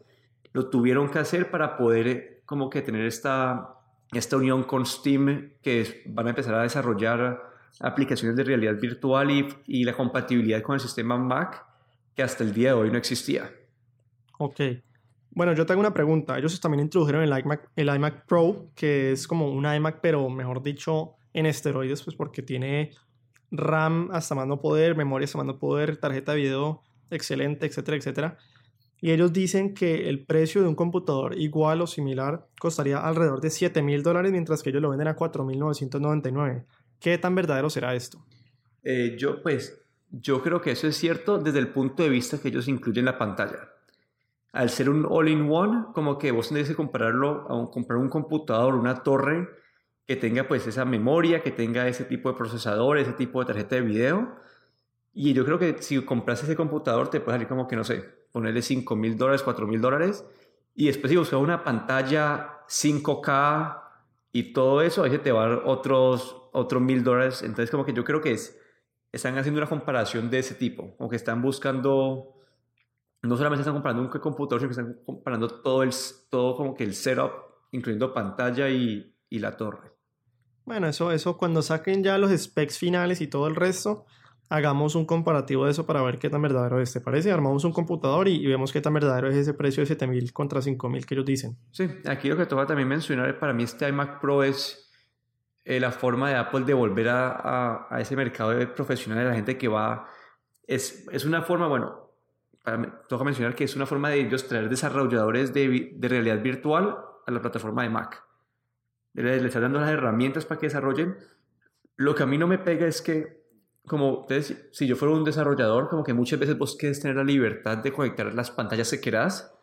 lo 0.51 0.69
tuvieron 0.69 1.09
que 1.09 1.19
hacer 1.19 1.49
para 1.49 1.77
poder 1.77 2.43
como 2.45 2.69
que 2.69 2.81
tener 2.81 3.05
esta 3.05 3.78
esta 4.11 4.37
unión 4.37 4.63
con 4.63 4.85
Steam, 4.85 5.53
que 5.61 6.03
van 6.07 6.27
a 6.27 6.29
empezar 6.31 6.55
a 6.55 6.63
desarrollar 6.63 7.41
aplicaciones 7.79 8.35
de 8.35 8.43
realidad 8.43 8.75
virtual 8.79 9.29
y, 9.65 9.83
la 9.83 9.93
compatibilidad 9.93 10.61
con 10.61 10.75
el 10.75 10.81
sistema 10.81 11.17
Mac, 11.17 11.65
que 12.15 12.23
hasta 12.23 12.43
el 12.43 12.53
día 12.53 12.69
de 12.69 12.73
hoy 12.73 12.91
no 12.91 12.97
existía. 12.97 13.51
Ok. 14.37 14.59
Bueno, 15.31 15.53
yo 15.53 15.65
tengo 15.65 15.79
una 15.79 15.93
pregunta. 15.93 16.37
Ellos 16.37 16.59
también 16.59 16.81
introdujeron 16.81 17.21
el 17.21 17.29
iMac, 17.29 17.69
el 17.75 17.87
iMac 17.87 18.25
Pro, 18.25 18.71
que 18.75 19.11
es 19.11 19.27
como 19.27 19.49
un 19.51 19.71
iMac, 19.71 19.99
pero 20.01 20.27
mejor 20.29 20.63
dicho, 20.63 21.15
en 21.33 21.45
esteroides, 21.45 22.01
pues 22.01 22.15
porque 22.15 22.41
tiene 22.41 22.91
RAM 23.51 24.09
hasta 24.11 24.35
más 24.35 24.47
no 24.47 24.59
poder, 24.59 24.95
memoria 24.95 25.25
hasta 25.25 25.37
más 25.37 25.47
no 25.47 25.59
poder, 25.59 25.97
tarjeta 25.97 26.33
de 26.33 26.39
video 26.39 26.81
excelente, 27.11 27.65
etcétera, 27.65 27.97
etcétera 27.97 28.37
y 29.01 29.11
ellos 29.11 29.31
dicen 29.31 29.73
que 29.73 30.09
el 30.09 30.25
precio 30.25 30.61
de 30.61 30.67
un 30.67 30.75
computador 30.75 31.37
igual 31.37 31.81
o 31.81 31.87
similar 31.87 32.47
costaría 32.59 32.99
alrededor 32.99 33.39
de 33.39 33.49
7 33.49 33.81
mil 33.81 34.03
dólares, 34.03 34.31
mientras 34.31 34.61
que 34.61 34.69
ellos 34.71 34.81
lo 34.81 34.89
venden 34.89 35.07
a 35.07 35.15
4.999. 35.15 36.65
¿Qué 36.99 37.17
tan 37.17 37.33
verdadero 37.33 37.69
será 37.69 37.95
esto? 37.95 38.25
Eh, 38.83 39.15
yo, 39.17 39.41
pues, 39.41 39.81
yo 40.11 40.41
creo 40.41 40.61
que 40.61 40.71
eso 40.71 40.87
es 40.87 40.97
cierto 40.97 41.37
desde 41.37 41.59
el 41.59 41.69
punto 41.69 42.03
de 42.03 42.09
vista 42.09 42.41
que 42.41 42.49
ellos 42.49 42.67
incluyen 42.67 43.05
la 43.05 43.17
pantalla. 43.17 43.69
Al 44.51 44.69
ser 44.69 44.89
un 44.89 45.05
all-in-one, 45.09 45.85
como 45.93 46.17
que 46.17 46.31
vos 46.31 46.49
tenés 46.49 46.67
que 46.67 46.75
compararlo 46.75 47.45
a 47.47 47.55
un, 47.55 47.67
comprar 47.67 47.99
un 47.99 48.09
computador, 48.09 48.75
una 48.75 49.03
torre 49.03 49.47
que 50.05 50.15
tenga 50.15 50.47
pues 50.47 50.65
esa 50.67 50.85
memoria, 50.85 51.41
que 51.41 51.51
tenga 51.51 51.87
ese 51.87 52.03
tipo 52.03 52.31
de 52.31 52.37
procesador, 52.37 52.97
ese 52.97 53.13
tipo 53.13 53.39
de 53.39 53.45
tarjeta 53.45 53.75
de 53.75 53.81
video. 53.81 54.35
Y 55.13 55.33
yo 55.33 55.45
creo 55.45 55.59
que 55.59 55.77
si 55.81 56.03
compras 56.03 56.43
ese 56.43 56.55
computador 56.55 57.09
te 57.09 57.19
puede 57.21 57.35
salir 57.35 57.47
como 57.47 57.67
que, 57.67 57.75
no 57.75 57.83
sé, 57.83 58.18
ponerle 58.31 58.61
5 58.61 58.95
mil 58.95 59.17
dólares, 59.17 59.43
4 59.43 59.67
mil 59.67 59.81
dólares, 59.81 60.25
y 60.75 60.87
después 60.87 61.11
si 61.11 61.17
buscas 61.17 61.39
una 61.39 61.63
pantalla 61.63 62.59
5K 62.67 63.81
y 64.31 64.53
todo 64.53 64.81
eso, 64.81 65.03
ahí 65.03 65.11
se 65.11 65.19
te 65.19 65.31
va 65.31 65.45
a 65.45 65.49
dar 65.49 65.63
otros, 65.65 66.49
otros 66.53 66.81
mil 66.81 67.03
dólares. 67.03 67.41
Entonces, 67.41 67.71
como 67.71 67.85
que 67.85 67.93
yo 67.93 68.03
creo 68.03 68.21
que 68.21 68.31
es, 68.31 68.59
están 69.11 69.37
haciendo 69.37 69.59
una 69.59 69.69
comparación 69.69 70.29
de 70.29 70.39
ese 70.39 70.55
tipo, 70.55 70.95
como 70.97 71.09
que 71.09 71.15
están 71.15 71.41
buscando, 71.41 72.35
no 73.21 73.35
solamente 73.35 73.61
están 73.61 73.73
comparando 73.73 74.03
un 74.03 74.09
computador, 74.09 74.61
sino 74.61 74.69
que 74.69 74.79
están 74.79 75.03
comparando 75.05 75.47
todo, 75.47 75.83
el, 75.83 75.91
todo 76.29 76.55
como 76.55 76.75
que 76.75 76.83
el 76.83 76.93
setup, 76.93 77.31
incluyendo 77.71 78.13
pantalla 78.13 78.69
y, 78.69 79.15
y 79.29 79.39
la 79.39 79.57
torre. 79.57 79.91
Bueno, 80.65 80.87
eso, 80.87 81.11
eso 81.11 81.35
cuando 81.35 81.63
saquen 81.63 82.03
ya 82.03 82.17
los 82.19 82.31
specs 82.31 82.77
finales 82.77 83.21
y 83.21 83.27
todo 83.27 83.47
el 83.47 83.55
resto, 83.55 84.05
hagamos 84.49 84.95
un 84.95 85.05
comparativo 85.05 85.65
de 85.65 85.71
eso 85.71 85.85
para 85.85 86.01
ver 86.01 86.17
qué 86.17 86.29
tan 86.29 86.41
verdadero 86.41 86.81
es. 86.81 86.91
¿Te 86.91 86.99
parece? 86.99 87.31
Armamos 87.31 87.63
un 87.63 87.71
computador 87.71 88.27
y, 88.27 88.45
vemos 88.47 88.73
qué 88.73 88.81
tan 88.81 88.93
verdadero 88.93 89.29
es 89.29 89.35
ese 89.35 89.53
precio 89.53 89.81
de 89.81 89.87
7000 89.87 90.33
contra 90.33 90.61
5000 90.61 91.05
que 91.05 91.13
ellos 91.13 91.25
dicen. 91.25 91.57
Sí, 91.71 91.87
aquí 92.07 92.27
lo 92.27 92.35
que 92.35 92.47
toca 92.47 92.65
también 92.65 92.87
mencionar 92.87 93.37
para 93.39 93.53
mí 93.53 93.63
este 93.63 93.87
iMac 93.87 94.19
Pro 94.19 94.43
es 94.43 94.91
eh, 95.63 95.79
la 95.79 95.91
forma 95.91 96.29
de 96.29 96.35
Apple 96.35 96.61
de 96.61 96.73
volver 96.73 97.09
a, 97.09 97.87
a, 97.89 98.01
ese 98.01 98.15
mercado 98.15 98.49
de 98.49 98.65
profesional 98.67 99.19
de 99.19 99.29
la 99.29 99.35
gente 99.35 99.57
que 99.57 99.67
va. 99.67 100.07
Es, 100.65 101.07
es 101.11 101.25
una 101.25 101.43
forma, 101.43 101.67
bueno, 101.67 102.09
para, 102.63 103.05
toca 103.07 103.23
mencionar 103.23 103.55
que 103.55 103.63
es 103.63 103.75
una 103.75 103.85
forma 103.85 104.09
de 104.09 104.21
ellos 104.21 104.47
traer 104.47 104.67
desarrolladores 104.67 105.53
de, 105.53 105.91
de 105.95 106.07
realidad 106.07 106.41
virtual 106.41 106.97
a 107.25 107.31
la 107.31 107.39
plataforma 107.39 107.83
de 107.83 107.89
Mac. 107.89 108.23
Les, 109.13 109.41
les 109.43 109.53
dando 109.53 109.79
las 109.79 109.89
herramientas 109.89 110.45
para 110.45 110.59
que 110.59 110.67
desarrollen. 110.67 111.17
Lo 111.97 112.15
que 112.15 112.23
a 112.23 112.25
mí 112.25 112.37
no 112.37 112.47
me 112.47 112.57
pega 112.57 112.87
es 112.87 113.01
que 113.01 113.38
como 113.89 114.21
entonces, 114.21 114.69
si 114.71 114.87
yo 114.87 114.95
fuera 114.95 115.13
un 115.13 115.25
desarrollador, 115.25 115.89
como 115.89 116.03
que 116.03 116.13
muchas 116.13 116.39
veces 116.39 116.57
vos 116.57 116.77
quieres 116.77 117.01
tener 117.01 117.17
la 117.17 117.23
libertad 117.25 117.79
de 117.79 117.91
conectar 117.91 118.33
las 118.33 118.51
pantallas 118.51 118.89
que 118.89 119.01
quieras. 119.01 119.53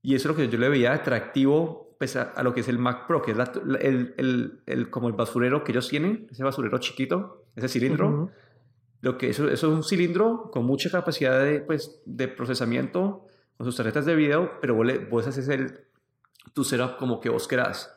Y 0.00 0.14
eso 0.14 0.30
es 0.30 0.36
lo 0.36 0.42
que 0.42 0.48
yo 0.48 0.58
le 0.58 0.70
veía 0.70 0.94
atractivo 0.94 1.96
pues, 1.98 2.16
a, 2.16 2.42
lo 2.42 2.54
que 2.54 2.60
es 2.60 2.68
el 2.68 2.78
Mac 2.78 3.06
Pro, 3.06 3.20
que 3.20 3.32
es 3.32 3.38
el, 3.38 4.14
el, 4.16 4.62
el, 4.64 4.88
como 4.88 5.08
el 5.08 5.14
basurero 5.14 5.64
que 5.64 5.72
ellos 5.72 5.88
tienen, 5.88 6.26
ese 6.30 6.42
basurero 6.42 6.78
chiquito, 6.78 7.44
ese 7.54 7.68
cilindro. 7.68 8.30
Lo 9.02 9.18
que 9.18 9.28
eso, 9.30 9.48
eso, 9.50 9.66
es 9.68 9.74
un 9.74 9.84
cilindro 9.84 10.50
con 10.50 10.64
mucha 10.64 10.90
capacidad 10.90 11.42
de, 11.42 11.60
pues, 11.60 12.00
de 12.06 12.28
procesamiento, 12.28 13.26
con 13.58 13.66
sus 13.66 13.76
tarjetas 13.76 14.06
de 14.06 14.14
video, 14.14 14.60
pero 14.62 14.74
vos, 14.74 14.86
le, 14.86 14.98
vos 14.98 15.26
haces 15.26 15.48
el, 15.48 15.80
tu 16.54 16.64
setup 16.64 16.96
como 16.96 17.20
que 17.20 17.28
vos 17.28 17.46
querás. 17.46 17.94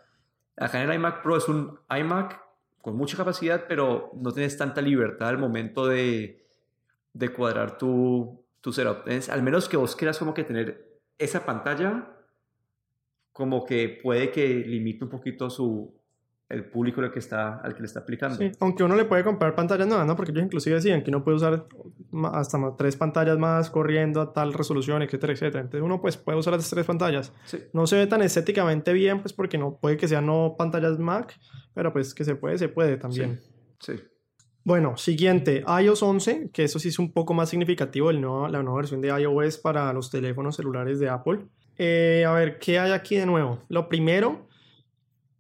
Acá 0.58 0.82
en 0.82 0.90
el 0.90 0.96
iMac 0.96 1.24
Pro 1.24 1.38
es 1.38 1.48
un 1.48 1.80
iMac 1.90 2.43
con 2.84 2.98
mucha 2.98 3.16
capacidad, 3.16 3.64
pero 3.66 4.12
no 4.14 4.34
tienes 4.34 4.58
tanta 4.58 4.82
libertad 4.82 5.30
al 5.30 5.38
momento 5.38 5.88
de, 5.88 6.46
de 7.14 7.30
cuadrar 7.30 7.78
tu, 7.78 8.46
tu 8.60 8.74
setup. 8.74 9.08
al 9.30 9.42
menos 9.42 9.70
que 9.70 9.78
vos 9.78 9.96
quieras 9.96 10.20
como 10.20 10.34
que 10.34 10.44
tener 10.44 11.00
esa 11.18 11.46
pantalla, 11.46 12.14
como 13.32 13.64
que 13.64 14.02
puede 14.04 14.32
que 14.32 14.46
limite 14.50 15.06
un 15.06 15.10
poquito 15.10 15.50
su, 15.50 15.98
el 16.54 16.66
público 16.66 17.02
al 17.02 17.12
que, 17.12 17.20
está, 17.20 17.58
al 17.58 17.74
que 17.74 17.82
le 17.82 17.88
está 17.88 18.02
aplicando. 18.02 18.38
Sí, 18.38 18.52
aunque 18.60 18.84
uno 18.84 18.96
le 18.96 19.06
puede 19.06 19.24
comprar 19.24 19.56
pantallas 19.56 19.88
nuevas, 19.88 20.06
¿no? 20.06 20.16
Porque 20.16 20.32
ellos 20.32 20.44
inclusive 20.44 20.76
decían 20.76 21.04
que 21.04 21.10
uno 21.10 21.24
puede 21.24 21.38
usar 21.38 21.66
hasta 22.32 22.76
tres 22.78 22.96
pantallas 22.96 23.38
más 23.40 23.70
corriendo 23.70 24.22
a 24.22 24.34
tal 24.34 24.54
resolución, 24.54 25.02
etcétera, 25.02 25.34
etcétera. 25.34 25.62
Entonces 25.62 25.84
uno 25.84 26.00
pues 26.00 26.18
puede 26.18 26.38
usar 26.38 26.54
las 26.54 26.70
tres 26.70 26.86
pantallas. 26.86 27.34
No 27.74 27.88
se 27.88 27.98
ve 27.98 28.08
tan 28.08 28.22
estéticamente 28.22 28.94
bien, 28.94 29.22
pues 29.22 29.34
porque 29.34 29.58
no 29.58 29.78
puede 29.78 29.98
que 29.98 30.08
sean 30.08 30.28
no 30.28 30.56
pantallas 30.58 31.00
Mac, 31.00 31.38
pero 31.74 31.92
pues 31.92 32.14
que 32.14 32.24
se 32.24 32.36
puede, 32.36 32.58
se 32.58 32.70
puede 32.70 32.98
también. 32.98 33.42
Sí. 33.80 33.94
Bueno, 34.64 34.96
siguiente, 34.96 35.66
iOS 35.82 36.04
11, 36.04 36.52
que 36.54 36.64
eso 36.64 36.80
sí 36.80 36.88
es 36.88 37.00
un 37.00 37.12
poco 37.12 37.34
más 37.34 37.50
significativo, 37.50 38.10
el 38.10 38.22
nuevo, 38.22 38.48
la 38.48 38.64
nueva 38.64 38.78
versión 38.78 39.02
de 39.02 39.10
iOS 39.10 39.58
para 39.58 39.92
los 39.92 40.10
teléfonos 40.10 40.56
celulares 40.56 41.00
de 41.00 41.10
Apple. 41.10 41.40
Eh, 41.78 42.24
a 42.26 42.32
ver, 42.34 42.60
¿qué 42.60 42.80
hay 42.80 42.92
aquí 42.92 43.18
de 43.18 43.26
nuevo? 43.26 43.64
Lo 43.68 43.90
primero 43.90 44.48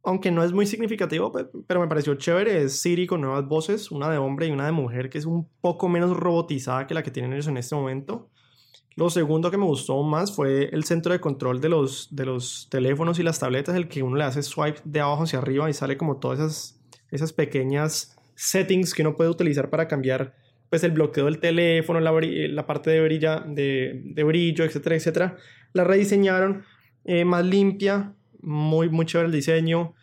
aunque 0.03 0.31
no 0.31 0.43
es 0.43 0.51
muy 0.51 0.65
significativo, 0.65 1.31
pero 1.65 1.79
me 1.79 1.87
pareció 1.87 2.15
chévere, 2.15 2.63
es 2.63 2.81
Siri 2.81 3.07
con 3.07 3.21
nuevas 3.21 3.47
voces, 3.47 3.89
una 3.89 4.09
de 4.09 4.17
hombre 4.17 4.47
y 4.47 4.51
una 4.51 4.65
de 4.65 4.73
mujer, 4.73 5.09
que 5.09 5.17
es 5.17 5.25
un 5.25 5.47
poco 5.61 5.87
menos 5.87 6.15
robotizada 6.15 6.85
que 6.87 6.93
la 6.93 7.03
que 7.03 7.11
tienen 7.11 7.31
ellos 7.31 7.47
en 7.47 7.57
este 7.57 7.73
momento. 7.73 8.29
Lo 8.95 9.09
segundo 9.09 9.49
que 9.49 9.57
me 9.57 9.65
gustó 9.65 10.03
más 10.03 10.35
fue 10.35 10.69
el 10.71 10.83
centro 10.83 11.13
de 11.13 11.19
control 11.19 11.61
de 11.61 11.69
los, 11.69 12.13
de 12.13 12.25
los 12.25 12.67
teléfonos 12.69 13.17
y 13.17 13.23
las 13.23 13.39
tabletas, 13.39 13.75
el 13.75 13.87
que 13.87 14.03
uno 14.03 14.17
le 14.17 14.25
hace 14.25 14.43
swipe 14.43 14.81
de 14.83 14.99
abajo 14.99 15.23
hacia 15.23 15.39
arriba 15.39 15.69
y 15.69 15.73
sale 15.73 15.97
como 15.97 16.17
todas 16.17 16.39
esas, 16.39 16.79
esas 17.09 17.33
pequeñas 17.33 18.15
settings 18.35 18.93
que 18.93 19.03
uno 19.03 19.15
puede 19.15 19.29
utilizar 19.29 19.69
para 19.69 19.87
cambiar 19.87 20.35
pues 20.69 20.83
el 20.83 20.91
bloqueo 20.91 21.25
del 21.25 21.39
teléfono, 21.39 21.99
la, 21.99 22.11
la 22.11 22.65
parte 22.65 22.89
de, 22.89 23.01
brilla, 23.01 23.39
de, 23.47 24.01
de, 24.03 24.23
brillo, 24.23 24.65
etcétera, 24.65 24.95
etcétera. 24.95 25.37
La 25.71 25.83
rediseñaron 25.83 26.65
eh, 27.05 27.25
más 27.25 27.45
limpia, 27.45 28.15
muy, 28.43 28.89
muy 28.89 29.05
chévere 29.05 29.27
el 29.27 29.33
diseño. 29.33 29.93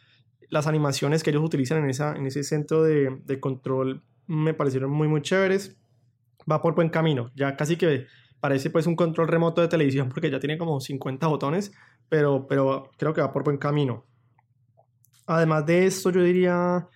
Las 0.48 0.66
animaciones 0.66 1.22
que 1.22 1.30
ellos 1.30 1.44
utilizan 1.44 1.84
en, 1.84 1.90
esa, 1.90 2.16
en 2.16 2.26
ese 2.26 2.42
centro 2.42 2.82
de, 2.82 3.38
control 3.40 4.02
me 4.26 4.54
parecieron 4.54 4.90
muy, 4.90 5.06
muy 5.06 5.22
chéveres. 5.22 5.76
Va 6.50 6.60
por 6.60 6.74
buen 6.74 6.88
camino. 6.88 7.30
Ya 7.36 7.56
casi 7.56 7.76
que 7.76 8.06
parece 8.40 8.70
pues 8.70 8.86
un 8.86 8.96
control 8.96 9.28
remoto 9.28 9.60
de 9.60 9.68
televisión 9.68 10.08
porque 10.08 10.30
ya 10.30 10.40
tiene 10.40 10.58
como 10.58 10.80
50 10.80 11.26
botones, 11.26 11.72
pero, 12.08 12.46
pero 12.48 12.90
creo 12.96 13.12
que 13.12 13.20
va 13.20 13.32
por 13.32 13.44
buen 13.44 13.58
camino. 13.58 14.06
Además 15.26 15.66
de 15.66 15.86
esto, 15.86 16.10
yo 16.10 16.22
diría 16.22 16.88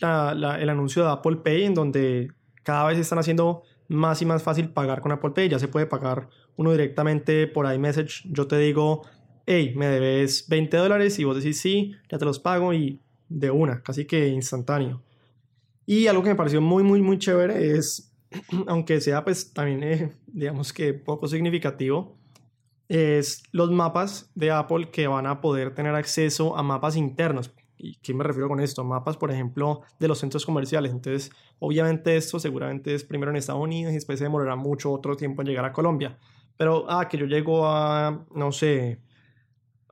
el 0.00 0.68
anuncio 0.68 1.04
de 1.04 1.10
Apple 1.10 1.36
Pay, 1.36 1.64
en 1.64 1.74
donde 1.74 2.28
cada 2.62 2.86
vez 2.88 2.98
están 2.98 3.18
haciendo 3.18 3.62
más 3.88 4.20
y 4.22 4.26
más 4.26 4.42
fácil 4.42 4.70
pagar 4.70 5.00
con 5.00 5.12
Apple 5.12 5.30
Pay. 5.30 5.48
Ya 5.48 5.58
se 5.58 5.68
puede 5.68 5.86
pagar 5.86 6.28
uno 6.56 6.72
directamente 6.72 7.46
por 7.46 7.72
iMessage. 7.72 8.24
Yo 8.30 8.46
te 8.46 8.58
digo, 8.58 9.02
hey, 9.46 9.72
me 9.76 9.86
debes 9.86 10.48
20 10.48 10.76
dólares 10.76 11.18
y 11.18 11.24
vos 11.24 11.36
decís 11.36 11.60
sí, 11.60 11.94
ya 12.10 12.18
te 12.18 12.24
los 12.24 12.38
pago 12.38 12.72
y 12.74 13.00
de 13.28 13.50
una, 13.50 13.82
casi 13.82 14.04
que 14.04 14.28
instantáneo. 14.28 15.02
Y 15.86 16.06
algo 16.06 16.22
que 16.22 16.30
me 16.30 16.36
pareció 16.36 16.60
muy, 16.60 16.82
muy, 16.82 17.00
muy 17.00 17.18
chévere 17.18 17.76
es, 17.76 18.12
aunque 18.66 19.00
sea 19.00 19.24
pues 19.24 19.52
también, 19.52 19.82
eh, 19.82 20.12
digamos 20.26 20.72
que 20.72 20.94
poco 20.94 21.26
significativo, 21.26 22.16
es 22.88 23.44
los 23.52 23.70
mapas 23.70 24.30
de 24.34 24.50
Apple 24.50 24.90
que 24.90 25.06
van 25.06 25.26
a 25.26 25.40
poder 25.40 25.74
tener 25.74 25.94
acceso 25.94 26.56
a 26.56 26.62
mapas 26.62 26.96
internos. 26.96 27.52
¿Y 27.76 27.94
qué 27.96 28.12
me 28.12 28.24
refiero 28.24 28.48
con 28.48 28.60
esto? 28.60 28.84
Mapas, 28.84 29.16
por 29.16 29.30
ejemplo, 29.30 29.82
de 29.98 30.08
los 30.08 30.18
centros 30.18 30.44
comerciales. 30.44 30.90
Entonces, 30.92 31.30
obviamente 31.60 32.16
esto 32.16 32.38
seguramente 32.38 32.94
es 32.94 33.04
primero 33.04 33.30
en 33.30 33.36
Estados 33.36 33.62
Unidos 33.62 33.92
y 33.92 33.94
después 33.94 34.18
se 34.18 34.24
demorará 34.24 34.54
mucho 34.56 34.92
otro 34.92 35.16
tiempo 35.16 35.40
en 35.40 35.48
llegar 35.48 35.64
a 35.64 35.72
Colombia. 35.72 36.18
Pero, 36.56 36.84
ah, 36.90 37.08
que 37.08 37.16
yo 37.16 37.26
llego 37.26 37.66
a, 37.66 38.26
no 38.34 38.52
sé, 38.52 39.00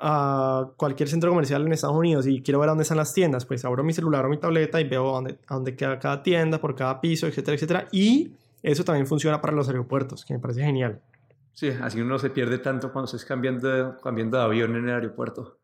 a 0.00 0.70
cualquier 0.76 1.08
centro 1.08 1.30
comercial 1.30 1.66
en 1.66 1.72
Estados 1.72 1.96
Unidos 1.96 2.26
y 2.26 2.42
quiero 2.42 2.60
ver 2.60 2.68
dónde 2.68 2.82
están 2.82 2.98
las 2.98 3.12
tiendas, 3.12 3.44
pues 3.44 3.64
abro 3.64 3.82
mi 3.84 3.92
celular 3.92 4.26
o 4.26 4.28
mi 4.28 4.38
tableta 4.38 4.80
y 4.80 4.88
veo 4.88 5.04
dónde, 5.04 5.38
a 5.46 5.54
dónde 5.54 5.74
queda 5.76 5.98
cada 5.98 6.22
tienda, 6.22 6.60
por 6.60 6.74
cada 6.74 7.00
piso, 7.00 7.26
etcétera, 7.26 7.54
etcétera. 7.56 7.88
Y 7.92 8.32
eso 8.62 8.84
también 8.84 9.06
funciona 9.06 9.40
para 9.40 9.54
los 9.54 9.68
aeropuertos, 9.68 10.24
que 10.24 10.34
me 10.34 10.40
parece 10.40 10.62
genial. 10.62 11.00
Sí, 11.52 11.70
así 11.80 12.00
uno 12.00 12.10
no 12.10 12.18
se 12.18 12.30
pierde 12.30 12.58
tanto 12.58 12.92
cuando 12.92 13.06
estés 13.06 13.24
cambiando, 13.24 13.96
cambiando 14.02 14.38
de 14.38 14.44
avión 14.44 14.76
en 14.76 14.88
el 14.88 14.94
aeropuerto. 14.94 15.58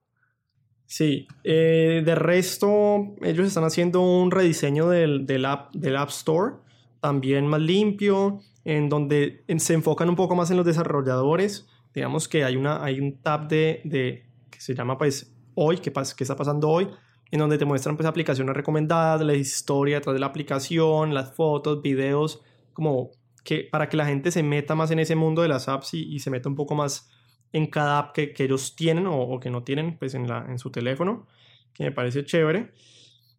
Sí, 0.86 1.26
eh, 1.44 2.02
de 2.04 2.14
resto, 2.14 3.14
ellos 3.22 3.46
están 3.46 3.64
haciendo 3.64 4.00
un 4.02 4.30
rediseño 4.30 4.88
del, 4.88 5.26
del, 5.26 5.44
app, 5.44 5.72
del 5.74 5.96
App 5.96 6.10
Store, 6.10 6.54
también 7.00 7.46
más 7.46 7.60
limpio, 7.60 8.40
en 8.64 8.88
donde 8.88 9.44
se 9.58 9.74
enfocan 9.74 10.08
un 10.08 10.16
poco 10.16 10.34
más 10.34 10.50
en 10.50 10.56
los 10.56 10.66
desarrolladores. 10.66 11.66
Digamos 11.94 12.28
que 12.28 12.44
hay, 12.44 12.56
una, 12.56 12.82
hay 12.82 13.00
un 13.00 13.20
tab 13.20 13.48
de, 13.48 13.80
de 13.84 14.26
que 14.50 14.60
se 14.60 14.74
llama 14.74 14.98
pues 14.98 15.34
hoy, 15.54 15.78
¿qué, 15.78 15.92
qué 15.92 16.24
está 16.24 16.36
pasando 16.36 16.68
hoy? 16.68 16.88
En 17.30 17.38
donde 17.38 17.58
te 17.58 17.64
muestran 17.64 17.96
pues 17.96 18.06
aplicaciones 18.06 18.54
recomendadas, 18.54 19.22
la 19.22 19.34
historia 19.34 19.96
detrás 19.96 20.14
de 20.14 20.20
la 20.20 20.26
aplicación, 20.26 21.14
las 21.14 21.34
fotos, 21.34 21.82
videos, 21.82 22.42
como 22.72 23.10
que 23.44 23.68
para 23.70 23.88
que 23.88 23.96
la 23.96 24.06
gente 24.06 24.30
se 24.30 24.42
meta 24.42 24.74
más 24.74 24.90
en 24.90 24.98
ese 24.98 25.14
mundo 25.14 25.42
de 25.42 25.48
las 25.48 25.68
apps 25.68 25.94
y, 25.94 26.02
y 26.14 26.18
se 26.18 26.30
meta 26.30 26.48
un 26.48 26.56
poco 26.56 26.74
más 26.74 27.10
en 27.54 27.68
cada 27.68 27.98
app 27.98 28.12
que, 28.12 28.32
que 28.32 28.44
ellos 28.44 28.74
tienen 28.74 29.06
o, 29.06 29.38
que 29.38 29.48
no 29.48 29.62
tienen 29.62 29.96
pues 29.96 30.14
en, 30.14 30.28
la, 30.28 30.44
en 30.48 30.58
su 30.58 30.70
teléfono, 30.70 31.28
que 31.72 31.84
me 31.84 31.92
parece 31.92 32.24
chévere. 32.24 32.72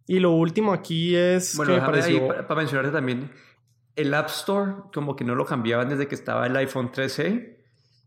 Y 0.07 0.19
lo 0.19 0.31
último 0.31 0.71
aquí 0.71 1.15
es... 1.15 1.57
Bueno, 1.57 1.77
para, 1.77 2.55
mencionarte 2.55 2.91
también, 2.91 3.29
el 3.97 4.13
App 4.13 4.27
Store 4.27 4.73
como 4.93 5.17
que 5.17 5.25
no 5.25 5.35
lo 5.35 5.45
cambiaban 5.45 5.89
desde 5.89 6.07
que 6.07 6.15
estaba 6.15 6.47
el 6.47 6.55
iPhone 6.55 6.93
13 6.93 7.64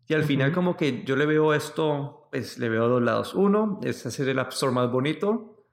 y 0.08 0.14
al 0.14 0.24
final 0.24 0.52
como 0.52 0.76
que 0.76 1.04
yo 1.04 1.14
le 1.14 1.26
veo 1.26 1.54
esto, 1.54 2.28
pues 2.32 2.58
le 2.58 2.68
veo 2.68 2.88
dos 2.88 3.02
lados. 3.02 3.34
Uno 3.34 3.78
es 3.82 4.04
hacer 4.06 4.28
el 4.28 4.38
App 4.38 4.52
Store 4.52 4.72
más 4.72 4.90
bonito, 4.90 5.64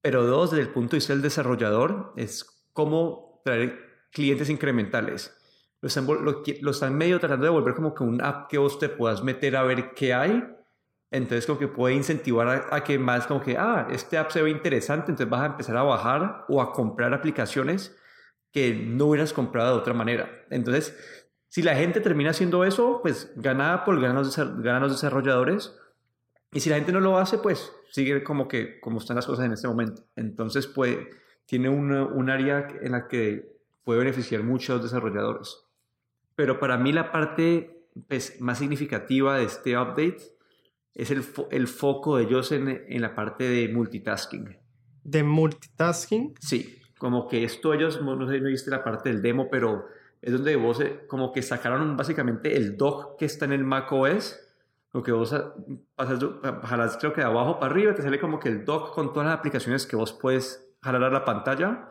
pero 0.00 0.24
dos, 0.24 0.50
desde 0.50 0.64
el 0.64 0.72
punto 0.72 0.92
de 0.92 0.96
vista 0.96 1.12
del 1.12 1.22
desarrollador, 1.22 2.12
es 2.16 2.66
cómo 2.72 3.40
traer 3.44 4.08
clientes 4.10 4.50
incrementales 4.50 5.32
lo 6.60 6.70
están, 6.70 6.96
medio 6.96 7.20
tratando 7.20 7.44
de 7.44 7.50
volver 7.50 7.74
como 7.74 7.94
que 7.94 8.04
un 8.04 8.22
app 8.22 8.48
que 8.48 8.56
vos 8.56 8.78
te 8.78 8.88
puedas 8.88 9.22
meter 9.22 9.56
a 9.56 9.62
ver 9.64 9.92
qué 9.94 10.14
hay. 10.14 10.42
Entonces 11.10 11.46
como 11.46 11.58
que 11.58 11.68
puede 11.68 11.94
incentivar 11.94 12.68
a, 12.70 12.82
que 12.82 12.98
más 12.98 13.26
como 13.26 13.42
que, 13.42 13.56
ah, 13.56 13.86
este 13.90 14.16
app 14.16 14.30
se 14.30 14.42
ve 14.42 14.50
interesante, 14.50 15.12
entonces 15.12 15.28
vas 15.28 15.42
a 15.42 15.46
empezar 15.46 15.76
a 15.76 15.82
bajar 15.82 16.44
o 16.48 16.60
a 16.60 16.72
comprar 16.72 17.12
aplicaciones 17.12 17.94
que 18.50 18.74
no 18.74 19.06
hubieras 19.06 19.32
comprado 19.32 19.74
de 19.74 19.80
otra 19.80 19.94
manera. 19.94 20.28
Entonces, 20.50 20.96
si 21.54 21.62
la 21.62 21.76
gente 21.76 22.00
termina 22.00 22.30
haciendo 22.30 22.64
eso, 22.64 22.98
pues 23.00 23.30
gana 23.36 23.74
Apple, 23.74 24.00
ganan 24.00 24.16
los, 24.16 24.36
los 24.36 24.90
desarrolladores. 24.90 25.72
Y 26.52 26.58
si 26.58 26.68
la 26.68 26.74
gente 26.74 26.90
no 26.90 26.98
lo 26.98 27.16
hace, 27.16 27.38
pues 27.38 27.70
sigue 27.92 28.24
como 28.24 28.48
que 28.48 28.80
como 28.80 28.98
están 28.98 29.14
las 29.14 29.24
cosas 29.24 29.46
en 29.46 29.52
este 29.52 29.68
momento. 29.68 30.02
Entonces, 30.16 30.66
pues 30.66 30.98
tiene 31.46 31.68
un, 31.68 31.92
un 31.92 32.28
área 32.28 32.66
en 32.82 32.90
la 32.90 33.06
que 33.06 33.56
puede 33.84 34.00
beneficiar 34.00 34.42
mucho 34.42 34.72
a 34.72 34.76
los 34.76 34.86
desarrolladores. 34.86 35.64
Pero 36.34 36.58
para 36.58 36.76
mí 36.76 36.92
la 36.92 37.12
parte 37.12 37.86
pues, 38.08 38.40
más 38.40 38.58
significativa 38.58 39.38
de 39.38 39.44
este 39.44 39.78
update 39.78 40.22
es 40.92 41.12
el, 41.12 41.24
el 41.52 41.68
foco 41.68 42.16
de 42.16 42.24
ellos 42.24 42.50
en, 42.50 42.84
en, 42.88 43.00
la 43.00 43.14
parte 43.14 43.48
de 43.48 43.68
multitasking. 43.68 44.58
¿De 45.04 45.22
multitasking? 45.22 46.34
Sí, 46.40 46.80
como 46.98 47.28
que 47.28 47.44
esto 47.44 47.72
ellos, 47.74 48.02
no 48.02 48.26
sé 48.26 48.38
si 48.38 48.40
no 48.40 48.48
viste 48.48 48.72
la 48.72 48.82
parte 48.82 49.10
del 49.10 49.22
demo, 49.22 49.46
pero 49.48 49.84
es 50.24 50.32
donde 50.32 50.56
vos 50.56 50.80
eh, 50.80 51.04
como 51.06 51.32
que 51.32 51.42
sacaron 51.42 51.96
básicamente 51.96 52.56
el 52.56 52.76
dock 52.76 53.18
que 53.18 53.26
está 53.26 53.44
en 53.44 53.52
el 53.52 53.64
Mac 53.64 53.92
OS, 53.92 54.40
lo 54.92 55.02
que 55.02 55.12
vos 55.12 55.32
ah, 55.32 55.54
pasas, 55.94 56.18
jalas 56.62 56.96
creo 56.98 57.12
que 57.12 57.20
de 57.20 57.26
abajo 57.26 57.58
para 57.58 57.72
arriba, 57.72 57.94
te 57.94 58.02
sale 58.02 58.18
como 58.18 58.40
que 58.40 58.48
el 58.48 58.64
dock 58.64 58.94
con 58.94 59.12
todas 59.12 59.28
las 59.28 59.38
aplicaciones 59.38 59.86
que 59.86 59.96
vos 59.96 60.12
puedes 60.12 60.74
jalar 60.82 61.04
a 61.04 61.10
la 61.10 61.24
pantalla. 61.24 61.90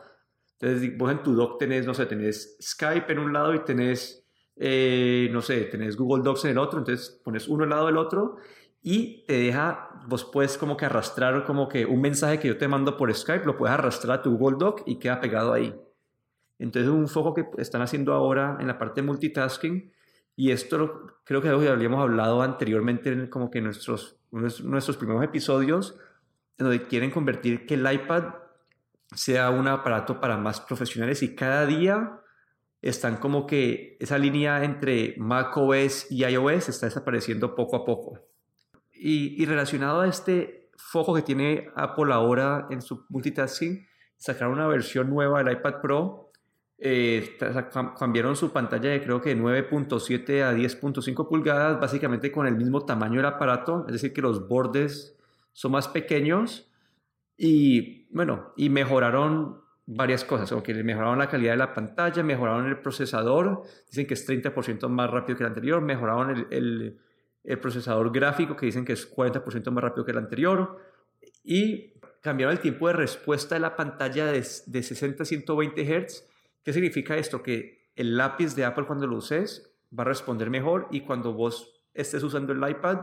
Entonces 0.58 0.96
vos 0.98 1.10
en 1.12 1.22
tu 1.22 1.34
dock 1.34 1.58
tenés, 1.58 1.86
no 1.86 1.94
sé, 1.94 2.06
tenés 2.06 2.56
Skype 2.60 3.12
en 3.12 3.18
un 3.18 3.32
lado 3.32 3.54
y 3.54 3.60
tenés 3.60 4.24
eh, 4.56 5.28
no 5.32 5.42
sé, 5.42 5.62
tenés 5.62 5.96
Google 5.96 6.22
Docs 6.22 6.44
en 6.44 6.52
el 6.52 6.58
otro, 6.58 6.78
entonces 6.78 7.20
pones 7.24 7.48
uno 7.48 7.64
al 7.64 7.70
lado 7.70 7.86
del 7.86 7.96
otro 7.96 8.36
y 8.82 9.24
te 9.26 9.34
deja, 9.34 9.88
vos 10.06 10.24
puedes 10.24 10.58
como 10.58 10.76
que 10.76 10.84
arrastrar 10.84 11.44
como 11.44 11.68
que 11.68 11.86
un 11.86 12.00
mensaje 12.00 12.38
que 12.38 12.48
yo 12.48 12.58
te 12.58 12.68
mando 12.68 12.96
por 12.96 13.12
Skype, 13.12 13.46
lo 13.46 13.56
puedes 13.56 13.74
arrastrar 13.74 14.18
a 14.18 14.22
tu 14.22 14.36
Google 14.36 14.58
Doc 14.58 14.82
y 14.86 14.98
queda 14.98 15.20
pegado 15.20 15.52
ahí. 15.52 15.74
Entonces 16.58 16.90
es 16.90 16.96
un 16.96 17.08
foco 17.08 17.34
que 17.34 17.46
están 17.58 17.82
haciendo 17.82 18.12
ahora 18.12 18.56
en 18.60 18.66
la 18.66 18.78
parte 18.78 19.00
de 19.00 19.06
multitasking 19.06 19.92
y 20.36 20.50
esto 20.50 21.18
creo 21.24 21.40
que 21.40 21.48
habíamos 21.48 22.00
hablado 22.00 22.42
anteriormente 22.42 23.10
en 23.10 23.28
como 23.28 23.50
que 23.50 23.60
nuestros, 23.60 24.18
nuestros 24.30 24.96
primeros 24.96 25.22
episodios, 25.22 25.96
en 26.58 26.66
donde 26.66 26.86
quieren 26.86 27.10
convertir 27.10 27.66
que 27.66 27.74
el 27.74 27.92
iPad 27.92 28.34
sea 29.14 29.50
un 29.50 29.68
aparato 29.68 30.20
para 30.20 30.36
más 30.36 30.60
profesionales 30.60 31.22
y 31.22 31.34
cada 31.34 31.66
día 31.66 32.20
están 32.82 33.16
como 33.16 33.46
que 33.46 33.96
esa 33.98 34.18
línea 34.18 34.62
entre 34.62 35.14
macOS 35.18 36.10
y 36.10 36.24
iOS 36.24 36.68
está 36.68 36.86
desapareciendo 36.86 37.54
poco 37.54 37.76
a 37.76 37.84
poco. 37.84 38.18
Y, 38.92 39.44
relacionado 39.46 40.02
a 40.02 40.08
este 40.08 40.70
foco 40.76 41.14
que 41.14 41.22
tiene 41.22 41.68
Apple 41.76 42.12
ahora 42.12 42.66
en 42.70 42.82
su 42.82 43.06
multitasking, 43.08 43.86
sacaron 44.16 44.54
una 44.54 44.66
versión 44.66 45.10
nueva 45.10 45.42
del 45.42 45.56
iPad 45.56 45.80
Pro. 45.80 46.23
Eh, 46.78 47.38
cambiaron 47.96 48.34
su 48.34 48.52
pantalla 48.52 48.90
de 48.90 49.02
creo 49.02 49.20
que 49.20 49.36
9.7 49.36 50.42
a 50.42 50.52
10.5 50.52 51.28
pulgadas, 51.28 51.80
básicamente 51.80 52.32
con 52.32 52.46
el 52.46 52.56
mismo 52.56 52.84
tamaño 52.84 53.16
del 53.16 53.26
aparato, 53.26 53.84
es 53.86 53.92
decir, 53.92 54.12
que 54.12 54.20
los 54.20 54.48
bordes 54.48 55.16
son 55.52 55.72
más 55.72 55.88
pequeños 55.88 56.68
y 57.36 58.06
bueno, 58.12 58.52
y 58.56 58.68
mejoraron 58.70 59.62
varias 59.86 60.24
cosas, 60.24 60.48
como 60.50 60.62
que 60.62 60.74
mejoraron 60.82 61.18
la 61.18 61.28
calidad 61.28 61.52
de 61.52 61.58
la 61.58 61.74
pantalla, 61.74 62.22
mejoraron 62.22 62.66
el 62.66 62.80
procesador, 62.80 63.62
dicen 63.88 64.06
que 64.06 64.14
es 64.14 64.28
30% 64.28 64.88
más 64.88 65.10
rápido 65.10 65.36
que 65.36 65.44
el 65.44 65.48
anterior, 65.48 65.80
mejoraron 65.82 66.30
el, 66.30 66.46
el, 66.50 66.98
el, 67.44 67.58
procesador 67.58 68.12
gráfico, 68.12 68.56
que 68.56 68.66
dicen 68.66 68.84
que 68.84 68.94
es 68.94 69.14
40% 69.14 69.70
más 69.70 69.84
rápido 69.84 70.04
que 70.04 70.12
el 70.12 70.18
anterior, 70.18 70.80
y 71.42 71.92
cambiaron 72.20 72.54
el 72.54 72.60
tiempo 72.60 72.88
de 72.88 72.94
respuesta 72.94 73.54
de 73.56 73.60
la 73.60 73.76
pantalla 73.76 74.26
de, 74.26 74.44
de 74.66 74.82
60 74.82 75.22
a 75.22 75.26
120 75.26 75.82
Hz. 75.82 76.24
¿Qué 76.64 76.72
significa 76.72 77.16
esto? 77.16 77.42
Que 77.42 77.90
el 77.94 78.16
lápiz 78.16 78.56
de 78.56 78.64
Apple 78.64 78.86
cuando 78.86 79.06
lo 79.06 79.16
uses 79.16 79.72
va 79.96 80.02
a 80.02 80.06
responder 80.06 80.50
mejor 80.50 80.88
y 80.90 81.02
cuando 81.02 81.32
vos 81.32 81.82
estés 81.92 82.22
usando 82.22 82.52
el 82.52 82.68
iPad 82.68 82.98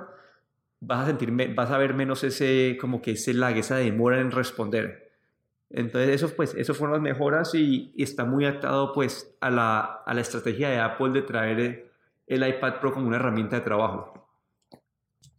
vas 0.82 1.04
a 1.04 1.06
sentir, 1.08 1.32
vas 1.54 1.72
a 1.72 1.78
ver 1.78 1.94
menos 1.94 2.24
ese, 2.24 2.78
como 2.82 3.02
que 3.02 3.12
ese 3.12 3.34
lag, 3.34 3.56
esa 3.56 3.78
demora 3.78 4.20
en 4.20 4.32
responder. 4.32 5.12
Entonces, 5.70 6.10
eso, 6.10 6.36
pues, 6.36 6.54
eso 6.56 6.74
fueron 6.74 6.94
las 6.94 7.02
mejoras 7.02 7.56
y, 7.56 7.94
está 7.98 8.26
muy 8.26 8.46
atado 8.46 8.92
pues, 8.94 9.38
a, 9.40 9.50
la, 9.50 9.80
a 9.80 10.14
la 10.14 10.22
estrategia 10.22 10.70
de 10.70 10.80
Apple 10.80 11.12
de 11.12 11.22
traer 11.22 11.92
el 12.28 12.48
iPad 12.48 12.80
Pro 12.82 12.94
como 12.94 13.08
una 13.08 13.18
herramienta 13.18 13.58
de 13.58 13.62
trabajo. 13.62 14.22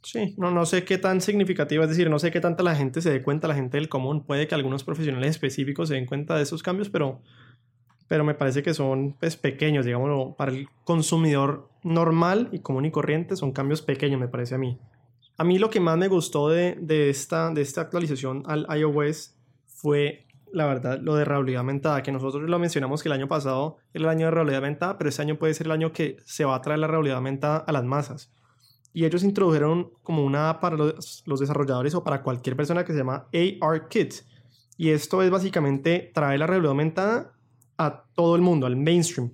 Sí, 0.02 0.34
no, 0.36 0.50
no 0.50 0.66
sé 0.66 0.84
qué 0.84 0.98
tan 0.98 1.20
significativo, 1.20 1.84
es 1.84 1.90
decir, 1.90 2.10
no 2.10 2.18
sé 2.18 2.30
qué 2.30 2.40
tanta 2.40 2.62
la 2.62 2.74
gente 2.74 3.00
se 3.00 3.10
dé 3.10 3.22
cuenta, 3.22 3.46
la 3.46 3.54
gente 3.54 3.76
del 3.76 3.88
común, 3.88 4.24
puede 4.24 4.48
que 4.48 4.54
algunos 4.54 4.82
profesionales 4.84 5.30
específicos 5.30 5.88
se 5.88 5.94
den 5.94 6.06
cuenta 6.06 6.36
de 6.36 6.42
esos 6.42 6.62
cambios, 6.62 6.88
pero, 6.88 7.20
pero 8.12 8.24
me 8.24 8.34
parece 8.34 8.62
que 8.62 8.74
son 8.74 9.16
pues, 9.18 9.38
pequeños, 9.38 9.86
digámoslo, 9.86 10.34
para 10.36 10.52
el 10.52 10.68
consumidor 10.84 11.70
normal 11.82 12.50
y 12.52 12.58
común 12.58 12.84
y 12.84 12.90
corriente 12.90 13.36
son 13.36 13.52
cambios 13.52 13.80
pequeños, 13.80 14.20
me 14.20 14.28
parece 14.28 14.54
a 14.54 14.58
mí. 14.58 14.78
A 15.38 15.44
mí 15.44 15.58
lo 15.58 15.70
que 15.70 15.80
más 15.80 15.96
me 15.96 16.08
gustó 16.08 16.50
de, 16.50 16.76
de 16.78 17.08
esta, 17.08 17.50
de 17.52 17.62
esta 17.62 17.80
actualización 17.80 18.42
al 18.44 18.66
iOS 18.78 19.34
fue 19.64 20.26
la 20.52 20.66
verdad, 20.66 21.00
lo 21.00 21.14
de 21.14 21.24
realidad 21.24 21.60
aumentada, 21.60 22.02
que 22.02 22.12
nosotros 22.12 22.42
lo 22.50 22.58
mencionamos 22.58 23.02
que 23.02 23.08
el 23.08 23.14
año 23.14 23.28
pasado 23.28 23.78
era 23.94 24.04
el 24.04 24.10
año 24.10 24.26
de 24.26 24.32
realidad 24.32 24.58
aumentada, 24.58 24.98
pero 24.98 25.08
este 25.08 25.22
año 25.22 25.38
puede 25.38 25.54
ser 25.54 25.68
el 25.68 25.72
año 25.72 25.94
que 25.94 26.18
se 26.26 26.44
va 26.44 26.56
a 26.56 26.60
traer 26.60 26.80
la 26.80 26.88
realidad 26.88 27.16
aumentada 27.16 27.64
a 27.66 27.72
las 27.72 27.84
masas. 27.84 28.30
Y 28.92 29.06
ellos 29.06 29.24
introdujeron 29.24 29.90
como 30.02 30.22
una 30.22 30.50
app 30.50 30.60
para 30.60 30.76
los, 30.76 31.22
los 31.24 31.40
desarrolladores 31.40 31.94
o 31.94 32.04
para 32.04 32.22
cualquier 32.22 32.56
persona 32.56 32.84
que 32.84 32.92
se 32.92 32.98
llama 32.98 33.26
AR 33.32 33.88
Kit. 33.88 34.16
Y 34.76 34.90
esto 34.90 35.22
es 35.22 35.30
básicamente 35.30 36.10
traer 36.12 36.40
la 36.40 36.46
realidad 36.46 36.72
aumentada 36.72 37.32
a 37.86 38.04
todo 38.14 38.36
el 38.36 38.42
mundo, 38.42 38.66
al 38.66 38.76
mainstream. 38.76 39.32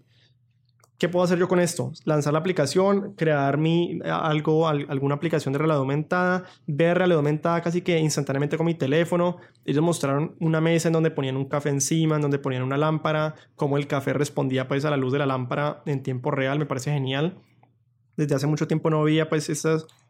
¿Qué 0.99 1.09
puedo 1.09 1.25
hacer 1.25 1.39
yo 1.39 1.47
con 1.47 1.61
esto? 1.61 1.93
Lanzar 2.05 2.33
la 2.33 2.41
aplicación, 2.41 3.15
crear 3.15 3.57
mi, 3.57 4.01
algo, 4.05 4.67
alguna 4.67 5.15
aplicación 5.15 5.53
de 5.53 5.59
realidad 5.59 5.79
aumentada, 5.79 6.45
ver 6.67 6.99
realidad 6.99 7.19
aumentada 7.19 7.63
casi 7.63 7.83
que 7.83 8.01
instantáneamente 8.01 8.57
con 8.57 8.67
mi 8.67 8.75
teléfono. 8.75 9.37
Ellos 9.65 9.83
mostraron 9.85 10.35
una 10.41 10.61
mesa 10.61 10.89
en 10.89 10.95
donde 10.95 11.13
ponían 11.13 11.37
un 11.37 11.45
café 11.45 11.69
encima, 11.69 12.17
en 12.17 12.23
donde 12.23 12.41
ponían 12.41 12.65
una 12.65 12.77
lámpara, 12.77 13.37
cómo 13.55 13.79
el 13.79 13.87
café 13.87 14.13
respondía 14.13 14.67
pues 14.67 14.85
a 14.85 14.91
la 14.91 14.97
luz 14.97 15.13
de 15.13 15.21
la 15.21 15.27
lámpara 15.27 15.83
en 15.87 16.03
tiempo 16.03 16.33
real, 16.33 16.59
me 16.59 16.67
parece 16.67 16.91
genial. 16.91 17.39
Desde 18.17 18.35
hace 18.35 18.49
mucho 18.49 18.67
tiempo 18.67 18.91
no 18.91 19.01
había 19.01 19.29
pues 19.29 19.49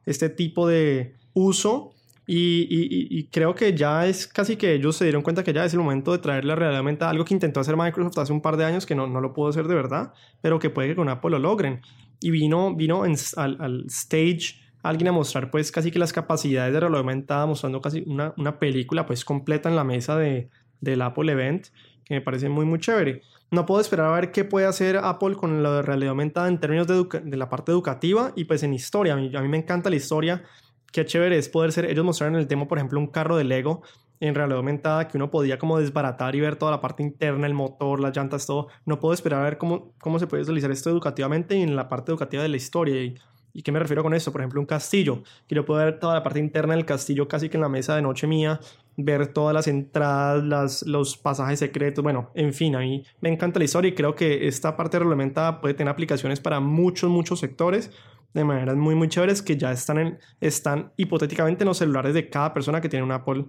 este 0.06 0.28
tipo 0.30 0.66
de 0.66 1.16
uso 1.34 1.90
y, 2.30 3.24
creo 3.32 3.54
que 3.54 3.74
ya 3.74 4.06
es 4.06 4.26
casi 4.26 4.56
que 4.56 4.74
ellos 4.74 4.96
se 4.96 5.04
dieron 5.04 5.22
cuenta 5.22 5.42
que 5.42 5.54
ya 5.54 5.64
es 5.64 5.72
el 5.72 5.80
momento 5.80 6.12
de 6.12 6.18
traerle 6.18 6.54
realmente 6.54 7.02
algo 7.06 7.24
que 7.24 7.32
intentó 7.32 7.60
hacer 7.60 7.74
Microsoft 7.74 8.18
hace 8.18 8.34
un 8.34 8.42
par 8.42 8.58
de 8.58 8.66
años 8.66 8.84
que 8.84 8.94
no, 8.94 9.06
no 9.06 9.22
lo 9.22 9.32
pudo 9.32 9.48
hacer 9.48 9.66
de 9.66 9.74
verdad, 9.74 10.12
pero 10.42 10.58
que 10.58 10.68
puede 10.68 10.88
que 10.88 10.96
con 10.96 11.08
Apple 11.08 11.30
lo 11.30 11.38
logren. 11.38 11.80
Y 12.20 12.30
vino, 12.30 12.74
vino 12.74 13.04
al, 13.04 13.56
al, 13.60 13.86
stage 13.86 14.60
alguien 14.82 15.08
a 15.08 15.12
mostrar 15.12 15.50
pues 15.50 15.72
casi 15.72 15.90
que 15.90 15.98
las 15.98 16.12
capacidades 16.12 16.74
de 16.74 16.80
realidad 16.80 17.00
aumentada, 17.00 17.46
mostrando 17.46 17.80
casi 17.80 18.04
una, 18.06 18.34
una 18.36 18.58
película 18.58 19.06
pues 19.06 19.24
completa 19.24 19.70
en 19.70 19.76
la 19.76 19.84
mesa 19.84 20.18
de, 20.18 20.50
del 20.82 21.00
Apple 21.00 21.32
Event, 21.32 21.68
que 22.04 22.12
me 22.12 22.20
parece 22.20 22.50
muy 22.50 22.66
muy 22.66 22.78
chévere. 22.78 23.22
No 23.50 23.64
puedo 23.64 23.80
esperar 23.80 24.06
a 24.06 24.12
ver 24.12 24.32
qué 24.32 24.44
puede 24.44 24.66
hacer 24.66 24.98
Apple 24.98 25.34
con 25.36 25.62
la 25.62 25.80
realidad 25.80 26.10
aumentada 26.10 26.48
en 26.48 26.60
términos 26.60 26.86
de, 26.86 27.06
de 27.24 27.36
la 27.38 27.48
parte 27.48 27.72
educativa 27.72 28.32
y 28.36 28.44
pues 28.44 28.62
en 28.62 28.74
historia. 28.74 29.14
A 29.14 29.16
mí, 29.16 29.34
a 29.34 29.40
mí 29.40 29.48
me 29.48 29.56
encanta 29.56 29.88
la 29.88 29.96
historia 29.96 30.44
qué 30.92 31.04
chévere 31.04 31.38
es 31.38 31.48
poder 31.48 31.72
ser, 31.72 31.86
ellos 31.86 32.04
mostraron 32.04 32.34
en 32.34 32.40
el 32.40 32.46
tema, 32.46 32.66
por 32.68 32.78
ejemplo, 32.78 32.98
un 32.98 33.08
carro 33.08 33.36
de 33.36 33.44
Lego 33.44 33.82
en 34.20 34.34
realidad 34.34 34.58
aumentada 34.58 35.06
que 35.06 35.16
uno 35.16 35.30
podía 35.30 35.58
como 35.58 35.78
desbaratar 35.78 36.34
y 36.34 36.40
ver 36.40 36.56
toda 36.56 36.72
la 36.72 36.80
parte 36.80 37.02
interna, 37.02 37.46
el 37.46 37.54
motor, 37.54 38.00
las 38.00 38.16
llantas, 38.16 38.46
todo. 38.46 38.68
No 38.84 38.98
puedo 38.98 39.14
esperar 39.14 39.40
a 39.40 39.44
ver 39.44 39.58
cómo, 39.58 39.92
cómo 40.00 40.18
se 40.18 40.26
puede 40.26 40.42
utilizar 40.42 40.70
esto 40.70 40.90
educativamente 40.90 41.56
y 41.56 41.62
en 41.62 41.76
la 41.76 41.88
parte 41.88 42.10
educativa 42.10 42.42
de 42.42 42.48
la 42.48 42.56
historia. 42.56 43.00
Y, 43.00 43.14
¿Y 43.52 43.62
qué 43.62 43.72
me 43.72 43.78
refiero 43.78 44.02
con 44.02 44.14
esto? 44.14 44.32
Por 44.32 44.40
ejemplo, 44.40 44.60
un 44.60 44.66
castillo. 44.66 45.22
Quiero 45.46 45.64
poder 45.64 45.92
ver 45.92 46.00
toda 46.00 46.14
la 46.14 46.22
parte 46.22 46.38
interna 46.38 46.74
del 46.74 46.84
castillo 46.84 47.28
casi 47.28 47.48
que 47.48 47.56
en 47.56 47.62
la 47.62 47.68
mesa 47.68 47.96
de 47.96 48.02
noche 48.02 48.26
mía, 48.26 48.60
ver 48.96 49.28
todas 49.32 49.54
las 49.54 49.68
entradas, 49.68 50.84
los 50.86 51.16
pasajes 51.16 51.58
secretos, 51.58 52.02
bueno, 52.02 52.30
en 52.34 52.52
fin, 52.52 52.74
a 52.76 52.80
mí 52.80 53.04
me 53.20 53.28
encanta 53.28 53.58
la 53.58 53.64
historia 53.64 53.88
y 53.90 53.94
creo 53.94 54.14
que 54.14 54.48
esta 54.48 54.76
parte 54.76 54.98
reglamentada 54.98 55.60
puede 55.60 55.74
tener 55.74 55.90
aplicaciones 55.90 56.40
para 56.40 56.60
muchos, 56.60 57.08
muchos 57.08 57.38
sectores 57.38 57.90
de 58.38 58.44
maneras 58.44 58.76
muy, 58.76 58.94
muy 58.94 59.08
chéveres 59.08 59.42
que 59.42 59.56
ya 59.56 59.72
están, 59.72 59.98
en, 59.98 60.18
están 60.40 60.92
hipotéticamente 60.96 61.64
en 61.64 61.68
los 61.68 61.78
celulares 61.78 62.14
de 62.14 62.28
cada 62.28 62.52
persona 62.54 62.80
que 62.80 62.88
tiene 62.88 63.04
un 63.04 63.12
Apple, 63.12 63.46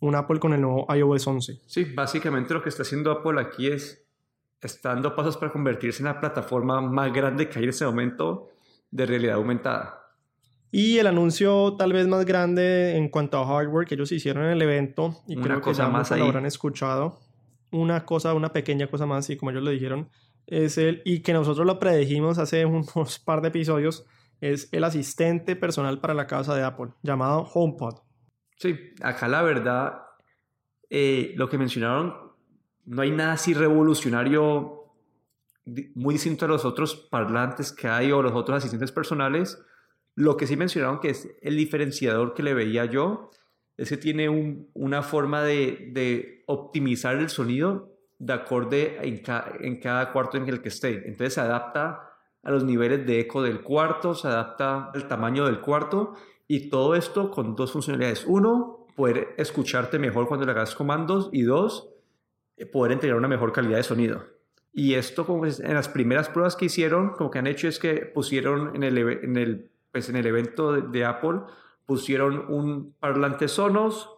un 0.00 0.14
Apple 0.14 0.38
con 0.38 0.52
el 0.52 0.60
nuevo 0.60 0.86
iOS 0.94 1.26
11. 1.26 1.60
Sí, 1.66 1.84
básicamente 1.84 2.54
lo 2.54 2.62
que 2.62 2.68
está 2.68 2.82
haciendo 2.82 3.10
Apple 3.10 3.40
aquí 3.40 3.68
es 3.68 4.02
está 4.60 4.90
dando 4.90 5.14
pasos 5.14 5.36
para 5.36 5.52
convertirse 5.52 6.02
en 6.02 6.06
la 6.06 6.20
plataforma 6.20 6.80
más 6.80 7.12
grande 7.12 7.48
que 7.48 7.58
hay 7.58 7.64
en 7.64 7.70
este 7.70 7.84
momento 7.84 8.48
de 8.90 9.06
realidad 9.06 9.36
aumentada. 9.36 9.98
Y 10.70 10.98
el 10.98 11.06
anuncio 11.06 11.74
tal 11.76 11.92
vez 11.92 12.06
más 12.06 12.24
grande 12.24 12.96
en 12.96 13.08
cuanto 13.08 13.38
a 13.38 13.46
hardware 13.46 13.86
que 13.86 13.94
ellos 13.94 14.10
hicieron 14.12 14.44
en 14.44 14.50
el 14.52 14.62
evento, 14.62 15.16
y 15.26 15.36
creo 15.36 15.60
que 15.60 15.74
ya 15.74 15.88
más 15.88 16.10
lo 16.10 16.24
habrán 16.24 16.46
escuchado, 16.46 17.20
una 17.70 18.06
cosa, 18.06 18.32
una 18.32 18.52
pequeña 18.52 18.86
cosa 18.86 19.04
más, 19.04 19.28
y 19.28 19.36
como 19.36 19.50
ellos 19.50 19.64
lo 19.64 19.70
dijeron, 19.70 20.08
es 20.46 20.78
el, 20.78 21.02
y 21.04 21.20
que 21.20 21.32
nosotros 21.32 21.66
lo 21.66 21.78
predijimos 21.78 22.38
hace 22.38 22.64
unos 22.96 23.18
par 23.18 23.42
de 23.42 23.48
episodios, 23.48 24.06
es 24.42 24.68
el 24.72 24.82
asistente 24.82 25.54
personal 25.54 26.00
para 26.00 26.14
la 26.14 26.26
casa 26.26 26.54
de 26.56 26.64
Apple, 26.64 26.90
llamado 27.02 27.48
HomePod. 27.54 28.00
Sí, 28.56 28.76
acá 29.00 29.28
la 29.28 29.42
verdad, 29.42 30.02
eh, 30.90 31.32
lo 31.36 31.48
que 31.48 31.58
mencionaron, 31.58 32.32
no 32.84 33.02
hay 33.02 33.12
nada 33.12 33.34
así 33.34 33.54
revolucionario 33.54 34.94
muy 35.94 36.14
distinto 36.14 36.44
a 36.44 36.48
los 36.48 36.64
otros 36.64 36.96
parlantes 36.96 37.70
que 37.70 37.86
hay 37.86 38.10
o 38.10 38.20
los 38.20 38.32
otros 38.32 38.58
asistentes 38.58 38.90
personales. 38.90 39.62
Lo 40.16 40.36
que 40.36 40.48
sí 40.48 40.56
mencionaron 40.56 40.98
que 40.98 41.10
es 41.10 41.28
el 41.40 41.56
diferenciador 41.56 42.34
que 42.34 42.42
le 42.42 42.52
veía 42.52 42.84
yo, 42.86 43.30
es 43.76 43.96
tiene 44.00 44.28
una 44.74 45.02
forma 45.02 45.44
de, 45.44 46.42
optimizar 46.46 47.16
el 47.16 47.28
sonido 47.28 47.96
de 48.18 48.32
acorde 48.32 48.98
en 49.00 49.78
cada 49.80 50.12
cuarto 50.12 50.36
en 50.36 50.48
el 50.48 50.60
que 50.60 50.68
esté. 50.68 51.06
Entonces 51.06 51.34
se 51.34 51.40
adapta 51.40 52.11
a 52.42 52.50
los 52.50 52.64
niveles 52.64 53.06
de 53.06 53.20
eco 53.20 53.42
del 53.42 53.62
cuarto, 53.62 54.14
se 54.14 54.28
adapta 54.28 54.90
al 54.92 55.08
tamaño 55.08 55.46
del 55.46 55.60
cuarto 55.60 56.14
y 56.48 56.68
todo 56.68 56.94
esto 56.94 57.30
con 57.30 57.54
dos 57.54 57.72
funcionalidades. 57.72 58.24
Uno, 58.26 58.86
poder 58.96 59.34
escucharte 59.38 59.98
mejor 59.98 60.28
cuando 60.28 60.44
le 60.44 60.52
hagas 60.52 60.74
comandos 60.74 61.30
y 61.32 61.42
dos, 61.42 61.88
eh, 62.56 62.66
poder 62.66 62.92
entregar 62.92 63.16
una 63.16 63.28
mejor 63.28 63.52
calidad 63.52 63.78
de 63.78 63.84
sonido. 63.84 64.24
Y 64.72 64.94
esto, 64.94 65.26
como 65.26 65.46
en 65.46 65.74
las 65.74 65.88
primeras 65.88 66.28
pruebas 66.28 66.56
que 66.56 66.64
hicieron, 66.64 67.10
como 67.10 67.30
que 67.30 67.38
han 67.38 67.46
hecho 67.46 67.68
es 67.68 67.78
que 67.78 68.06
pusieron 68.06 68.74
en 68.74 68.82
el, 68.82 68.98
en 68.98 69.36
el, 69.36 69.70
pues 69.90 70.08
en 70.08 70.16
el 70.16 70.26
evento 70.26 70.72
de, 70.72 71.04
Apple, 71.04 71.40
pusieron 71.84 72.46
un 72.52 72.94
parlante 72.98 73.48
Sonos, 73.48 74.10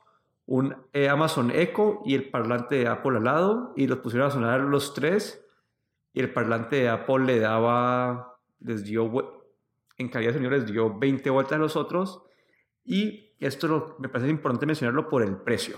un 0.46 0.76
eh, 0.92 1.08
Amazon 1.08 1.50
Echo 1.50 2.02
y 2.04 2.14
el 2.14 2.30
parlante 2.30 2.76
de 2.76 2.86
Apple 2.86 3.16
al 3.16 3.24
lado 3.24 3.72
y 3.76 3.86
los 3.88 3.98
pusieron 3.98 4.28
a 4.28 4.30
sonar 4.30 4.60
los 4.60 4.94
tres 4.94 5.43
y 6.14 6.20
el 6.20 6.32
parlante 6.32 6.76
de 6.76 6.88
Apple 6.88 7.26
le 7.26 7.40
daba, 7.40 8.38
les 8.60 8.84
dio, 8.84 9.44
en 9.98 10.08
calidad 10.08 10.30
de 10.30 10.38
sonido 10.38 10.52
les 10.52 10.64
dio 10.64 10.96
20 10.96 11.28
vueltas 11.28 11.54
a 11.54 11.58
los 11.58 11.76
otros 11.76 12.22
y 12.84 13.34
esto 13.40 13.96
me 13.98 14.08
parece 14.08 14.30
importante 14.30 14.64
mencionarlo 14.64 15.08
por 15.08 15.22
el 15.22 15.36
precio. 15.38 15.76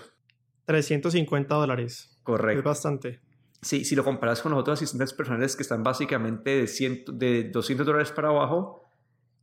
350 0.67 1.55
dólares. 1.55 2.21
Correcto. 2.23 2.59
Es 2.59 2.65
bastante. 2.65 3.21
Sí, 3.63 3.85
si 3.87 3.97
lo 3.97 4.05
comparas 4.05 4.43
con 4.43 4.53
los 4.53 4.61
otros 4.61 4.79
asistentes 4.79 5.15
personales 5.15 5.57
que 5.57 5.63
están 5.63 5.83
básicamente 5.83 6.51
de, 6.51 6.67
100, 6.67 7.05
de 7.15 7.45
200 7.45 7.87
dólares 7.87 8.13
para 8.13 8.29
abajo, 8.29 8.83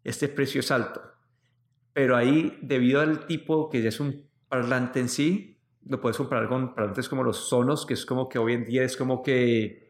este 0.03 0.27
precio 0.27 0.60
es 0.60 0.69
alto. 0.69 1.01
Pero 1.91 2.15
ahí, 2.15 2.60
debido 2.62 3.01
al 3.01 3.25
tipo 3.25 3.69
que 3.69 3.82
ya 3.82 3.89
es 3.89 3.99
un 3.99 4.29
parlante 4.47 4.99
en 4.99 5.10
sí, 5.10 5.60
lo 5.86 5.99
puedes 5.99 6.17
comparar 6.17 6.47
con 6.47 6.75
parlantes 6.75 7.10
como 7.10 7.23
los 7.23 7.49
Sonos, 7.49 7.86
que 7.88 7.95
es 7.95 8.06
como 8.06 8.29
que 8.29 8.38
hoy 8.38 8.53
en 8.53 8.65
día 8.65 8.84
es 8.84 8.95
como 8.95 9.23
que 9.23 9.83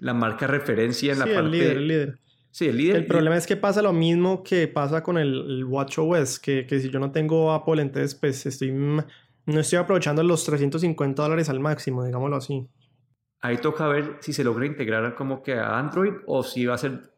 la 0.00 0.14
marca 0.14 0.46
referencia 0.46 1.12
en 1.12 1.18
la 1.18 1.24
parte... 1.26 1.40
El 1.40 1.50
líder, 1.50 1.76
el 1.76 1.88
líder. 1.88 2.18
Sí, 2.50 2.66
el 2.66 2.76
líder. 2.76 2.96
El 2.96 3.06
problema 3.06 3.36
es 3.36 3.46
que 3.46 3.56
pasa 3.56 3.80
lo 3.80 3.92
mismo 3.92 4.42
que 4.42 4.66
pasa 4.66 5.02
con 5.02 5.18
el, 5.18 5.64
WatchOS, 5.64 6.38
que, 6.40 6.66
que, 6.66 6.80
si 6.80 6.90
yo 6.90 6.98
no 6.98 7.12
tengo 7.12 7.52
Apple, 7.52 7.80
entonces 7.80 8.14
pues 8.14 8.44
estoy... 8.46 8.72
No 8.72 9.58
estoy 9.58 9.78
aprovechando 9.78 10.22
los 10.22 10.44
350 10.44 11.22
dólares 11.22 11.48
al 11.48 11.60
máximo, 11.60 12.04
digámoslo 12.04 12.36
así. 12.36 12.68
Ahí 13.40 13.56
toca 13.56 13.88
ver 13.88 14.18
si 14.20 14.32
se 14.32 14.44
logra 14.44 14.66
integrar 14.66 15.14
como 15.14 15.42
que 15.42 15.54
a 15.54 15.78
Android 15.78 16.12
o 16.26 16.42
si 16.42 16.66
va 16.66 16.74
a 16.74 16.78
ser 16.78 17.10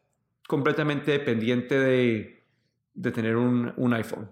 completamente 0.47 1.11
dependiente 1.11 1.77
de, 1.77 2.43
de 2.93 3.11
tener 3.11 3.35
un, 3.35 3.73
un 3.75 3.93
iPhone. 3.93 4.31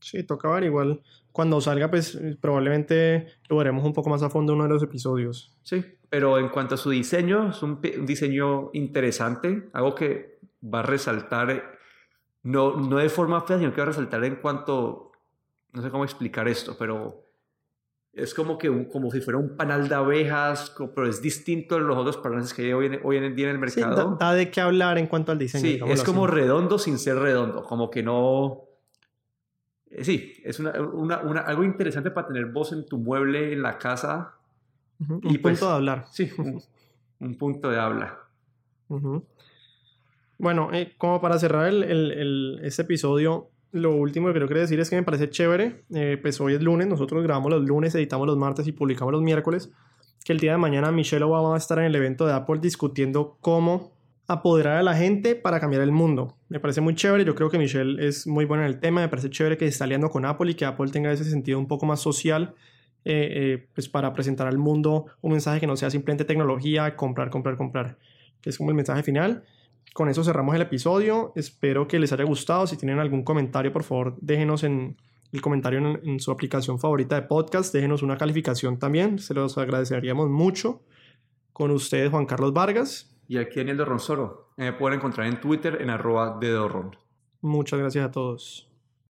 Sí, 0.00 0.22
toca 0.22 0.50
ver 0.50 0.64
igual. 0.64 1.00
Cuando 1.32 1.60
salga, 1.60 1.90
pues 1.90 2.18
probablemente 2.40 3.26
lo 3.48 3.56
veremos 3.56 3.84
un 3.84 3.92
poco 3.92 4.10
más 4.10 4.22
a 4.22 4.30
fondo 4.30 4.52
en 4.52 4.58
uno 4.58 4.68
de 4.68 4.74
los 4.74 4.82
episodios. 4.82 5.56
Sí, 5.62 5.84
pero 6.10 6.38
en 6.38 6.48
cuanto 6.48 6.74
a 6.74 6.78
su 6.78 6.90
diseño, 6.90 7.50
es 7.50 7.62
un, 7.62 7.80
diseño 7.80 8.70
interesante, 8.72 9.68
algo 9.72 9.94
que 9.94 10.38
va 10.62 10.80
a 10.80 10.82
resaltar, 10.82 11.78
no, 12.42 12.76
no 12.76 12.96
de 12.96 13.08
forma 13.08 13.40
fea, 13.42 13.58
sino 13.58 13.72
que 13.72 13.80
va 13.80 13.84
a 13.84 13.88
resaltar 13.88 14.24
en 14.24 14.36
cuanto, 14.36 15.12
no 15.72 15.82
sé 15.82 15.90
cómo 15.90 16.04
explicar 16.04 16.48
esto, 16.48 16.76
pero 16.78 17.24
es 18.12 18.34
como 18.34 18.56
que 18.56 18.88
como 18.88 19.10
si 19.10 19.20
fuera 19.20 19.38
un 19.38 19.56
panal 19.56 19.88
de 19.88 19.94
abejas, 19.94 20.74
pero 20.94 21.06
es 21.06 21.20
distinto 21.20 21.74
de 21.76 21.82
los 21.82 21.96
otros 21.96 22.16
paneles 22.16 22.54
que 22.54 22.62
hay 22.62 22.72
hoy, 22.72 22.98
hoy 23.04 23.16
en 23.18 23.36
día 23.36 23.46
en 23.46 23.52
el 23.52 23.58
mercado. 23.58 24.12
Sí, 24.12 24.16
da, 24.18 24.32
de 24.32 24.50
qué 24.50 24.60
hablar 24.60 24.98
en 24.98 25.06
cuanto 25.06 25.32
al 25.32 25.38
diseño. 25.38 25.62
Sí, 25.62 25.80
es 25.86 26.02
como 26.02 26.26
redondo 26.26 26.78
sin 26.78 26.98
ser 26.98 27.18
redondo, 27.18 27.62
como 27.64 27.90
que 27.90 28.02
no... 28.02 28.64
Eh, 29.90 30.04
sí, 30.04 30.34
es 30.42 30.58
una, 30.58 30.72
una, 30.80 31.18
una, 31.20 31.40
algo 31.42 31.64
interesante 31.64 32.10
para 32.10 32.28
tener 32.28 32.46
voz 32.46 32.72
en 32.72 32.86
tu 32.86 32.98
mueble 32.98 33.52
en 33.52 33.62
la 33.62 33.78
casa 33.78 34.37
un 35.00 35.20
punto 35.20 35.42
pues, 35.42 35.60
de 35.60 35.66
hablar. 35.66 36.06
Sí, 36.10 36.30
un, 37.20 37.34
punto 37.36 37.70
de 37.70 37.78
habla. 37.78 38.18
Bueno, 40.38 40.70
eh, 40.72 40.94
como 40.98 41.20
para 41.20 41.38
cerrar 41.38 41.68
el, 41.68 41.82
el, 41.82 42.60
este 42.62 42.82
episodio, 42.82 43.50
lo 43.72 43.94
último 43.94 44.32
que 44.32 44.38
quiero 44.38 44.60
decir 44.60 44.80
es 44.80 44.88
que 44.88 44.96
me 44.96 45.02
parece 45.02 45.28
chévere. 45.30 45.84
Eh, 45.94 46.18
pues 46.20 46.40
hoy 46.40 46.54
es 46.54 46.62
lunes, 46.62 46.86
nosotros 46.86 47.22
grabamos 47.22 47.50
los 47.50 47.64
lunes, 47.64 47.94
editamos 47.94 48.26
los 48.26 48.36
martes 48.36 48.66
y 48.66 48.72
publicamos 48.72 49.12
los 49.12 49.22
miércoles. 49.22 49.70
Que 50.24 50.32
el 50.32 50.40
día 50.40 50.52
de 50.52 50.58
mañana 50.58 50.90
Michelle 50.90 51.24
Obama 51.24 51.50
va 51.50 51.54
a 51.54 51.58
estar 51.58 51.78
en 51.78 51.84
el 51.84 51.94
evento 51.94 52.26
de 52.26 52.32
Apple 52.32 52.58
discutiendo 52.60 53.36
cómo 53.40 53.92
apoderar 54.26 54.76
a 54.76 54.82
la 54.82 54.94
gente 54.94 55.34
para 55.34 55.58
cambiar 55.58 55.82
el 55.82 55.92
mundo. 55.92 56.36
Me 56.48 56.60
parece 56.60 56.80
muy 56.80 56.94
chévere, 56.94 57.24
yo 57.24 57.34
creo 57.34 57.48
que 57.50 57.58
Michelle 57.58 58.06
es 58.06 58.26
muy 58.26 58.44
buena 58.44 58.66
en 58.66 58.70
el 58.70 58.80
tema, 58.80 59.00
me 59.00 59.08
parece 59.08 59.30
chévere 59.30 59.56
que 59.56 59.64
se 59.64 59.70
está 59.70 59.84
aliando 59.84 60.10
con 60.10 60.26
Apple 60.26 60.50
y 60.50 60.54
que 60.54 60.66
Apple 60.66 60.90
tenga 60.90 61.10
ese 61.10 61.24
sentido 61.24 61.58
un 61.58 61.66
poco 61.66 61.86
más 61.86 62.00
social 62.00 62.54
eh, 63.10 63.68
pues 63.74 63.88
para 63.88 64.12
presentar 64.12 64.46
al 64.46 64.58
mundo 64.58 65.06
un 65.20 65.32
mensaje 65.32 65.60
que 65.60 65.66
no 65.66 65.76
sea 65.76 65.90
simplemente 65.90 66.24
tecnología, 66.24 66.96
comprar, 66.96 67.30
comprar, 67.30 67.56
comprar, 67.56 67.98
que 68.40 68.50
es 68.50 68.58
como 68.58 68.70
el 68.70 68.76
mensaje 68.76 69.02
final. 69.02 69.44
Con 69.94 70.08
eso 70.08 70.22
cerramos 70.22 70.54
el 70.54 70.62
episodio. 70.62 71.32
Espero 71.34 71.88
que 71.88 71.98
les 71.98 72.12
haya 72.12 72.24
gustado. 72.24 72.66
Si 72.66 72.76
tienen 72.76 72.98
algún 72.98 73.24
comentario, 73.24 73.72
por 73.72 73.82
favor, 73.82 74.16
déjenos 74.20 74.62
en 74.64 74.96
el 75.32 75.40
comentario 75.40 75.78
en, 75.78 76.00
en 76.04 76.20
su 76.20 76.30
aplicación 76.30 76.78
favorita 76.78 77.16
de 77.16 77.22
podcast. 77.22 77.74
Déjenos 77.74 78.02
una 78.02 78.16
calificación 78.16 78.78
también. 78.78 79.18
Se 79.18 79.34
los 79.34 79.58
agradeceríamos 79.58 80.28
mucho. 80.28 80.82
Con 81.52 81.70
ustedes, 81.70 82.10
Juan 82.10 82.26
Carlos 82.26 82.52
Vargas. 82.52 83.16
Y 83.26 83.38
aquí 83.38 83.56
Daniel 83.56 83.78
Dorronsoro. 83.78 84.50
Me 84.56 84.72
pueden 84.72 84.98
encontrar 84.98 85.26
en 85.26 85.40
Twitter 85.40 85.78
en 85.80 85.90
arroba 85.90 86.38
de 86.40 86.50
Dorron. 86.50 86.96
Muchas 87.40 87.78
gracias 87.78 88.06
a 88.06 88.10
todos. 88.10 88.67